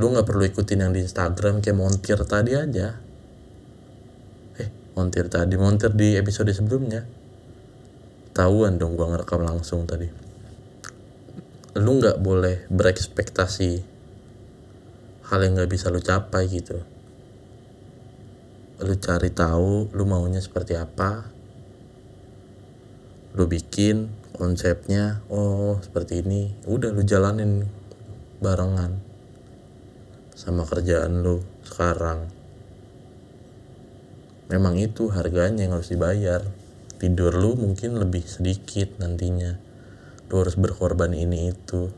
Lu 0.00 0.12
nggak 0.12 0.28
perlu 0.28 0.44
ikutin 0.48 0.84
yang 0.84 0.92
di 0.92 1.04
Instagram 1.04 1.64
kayak 1.64 1.76
montir 1.76 2.20
tadi 2.24 2.56
aja. 2.56 2.96
Eh 4.60 4.68
montir 4.96 5.28
tadi 5.28 5.54
montir 5.56 5.92
di 5.92 6.16
episode 6.16 6.52
sebelumnya. 6.52 7.04
Tahuan 8.32 8.76
dong 8.76 8.96
gua 8.96 9.12
ngerekam 9.12 9.44
langsung 9.44 9.84
tadi. 9.84 10.08
Lu 11.80 11.90
nggak 12.00 12.20
boleh 12.20 12.68
berekspektasi 12.68 13.72
hal 15.28 15.38
yang 15.44 15.56
nggak 15.60 15.70
bisa 15.70 15.92
lu 15.92 16.00
capai 16.00 16.44
gitu. 16.48 16.78
Lu 18.80 18.94
cari 18.96 19.28
tahu 19.28 19.92
lu 19.92 20.04
maunya 20.08 20.40
seperti 20.40 20.72
apa 20.78 21.39
lu 23.34 23.46
bikin 23.46 24.10
konsepnya 24.34 25.22
oh 25.30 25.78
seperti 25.78 26.24
ini 26.24 26.50
udah 26.66 26.90
lu 26.90 27.06
jalanin 27.06 27.68
barengan 28.40 29.10
sama 30.40 30.64
kerjaan 30.64 31.20
lu 31.20 31.44
sekarang. 31.60 32.32
Memang 34.48 34.80
itu 34.80 35.12
harganya 35.12 35.68
yang 35.68 35.76
harus 35.76 35.92
dibayar. 35.92 36.40
Tidur 36.96 37.36
lu 37.36 37.60
mungkin 37.60 38.00
lebih 38.00 38.24
sedikit 38.24 38.96
nantinya. 38.96 39.60
Lu 40.32 40.34
harus 40.40 40.56
berkorban 40.56 41.12
ini 41.12 41.52
itu. 41.52 41.92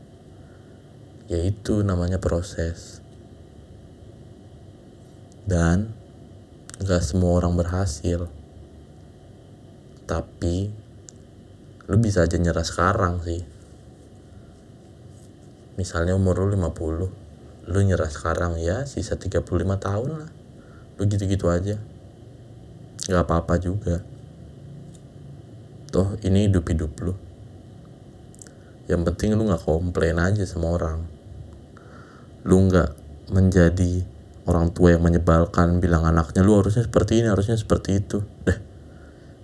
Yaitu 1.31 1.87
namanya 1.87 2.19
proses. 2.19 2.99
Dan 5.47 5.95
gak 6.83 6.99
semua 6.99 7.39
orang 7.39 7.55
berhasil. 7.55 8.27
Tapi 10.03 10.82
lu 11.91 11.99
bisa 11.99 12.23
aja 12.23 12.39
nyerah 12.39 12.63
sekarang 12.63 13.19
sih. 13.23 13.43
Misalnya 15.75 16.15
umur 16.15 16.45
lu 16.45 16.55
50 16.55 17.23
lu 17.63 17.79
nyerah 17.79 18.11
sekarang 18.11 18.59
ya 18.59 18.83
sisa 18.83 19.15
35 19.15 19.43
tahun 19.79 20.09
lah. 20.11 20.31
Lu 20.99 21.03
gitu-gitu 21.07 21.47
aja. 21.47 21.79
Gak 23.07 23.23
apa-apa 23.23 23.59
juga. 23.59 24.03
Toh 25.91 26.15
ini 26.23 26.47
hidup-hidup 26.47 26.91
lu. 27.03 27.13
Yang 28.87 29.01
penting 29.11 29.35
lu 29.35 29.47
gak 29.47 29.63
komplain 29.63 30.19
aja 30.19 30.43
sama 30.43 30.75
orang. 30.75 31.03
Lu 32.43 32.67
gak 32.67 32.95
menjadi 33.31 34.03
orang 34.43 34.75
tua 34.75 34.95
yang 34.95 35.03
menyebalkan 35.03 35.79
bilang 35.79 36.03
anaknya 36.03 36.43
lu 36.43 36.59
harusnya 36.59 36.83
seperti 36.83 37.23
ini 37.23 37.27
harusnya 37.31 37.55
seperti 37.55 38.03
itu. 38.03 38.19
Deh 38.43 38.73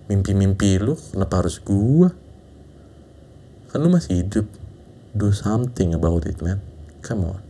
mimpi-mimpi 0.09 0.81
lu 0.81 0.97
kenapa 0.97 1.45
harus 1.45 1.61
gua 1.61 2.09
kan 3.69 3.85
lu 3.85 3.93
masih 3.93 4.25
hidup. 4.25 4.49
Do 5.13 5.33
something 5.33 5.93
about 5.93 6.25
it 6.29 6.41
man. 6.41 6.61
Come 7.01 7.25
on 7.25 7.48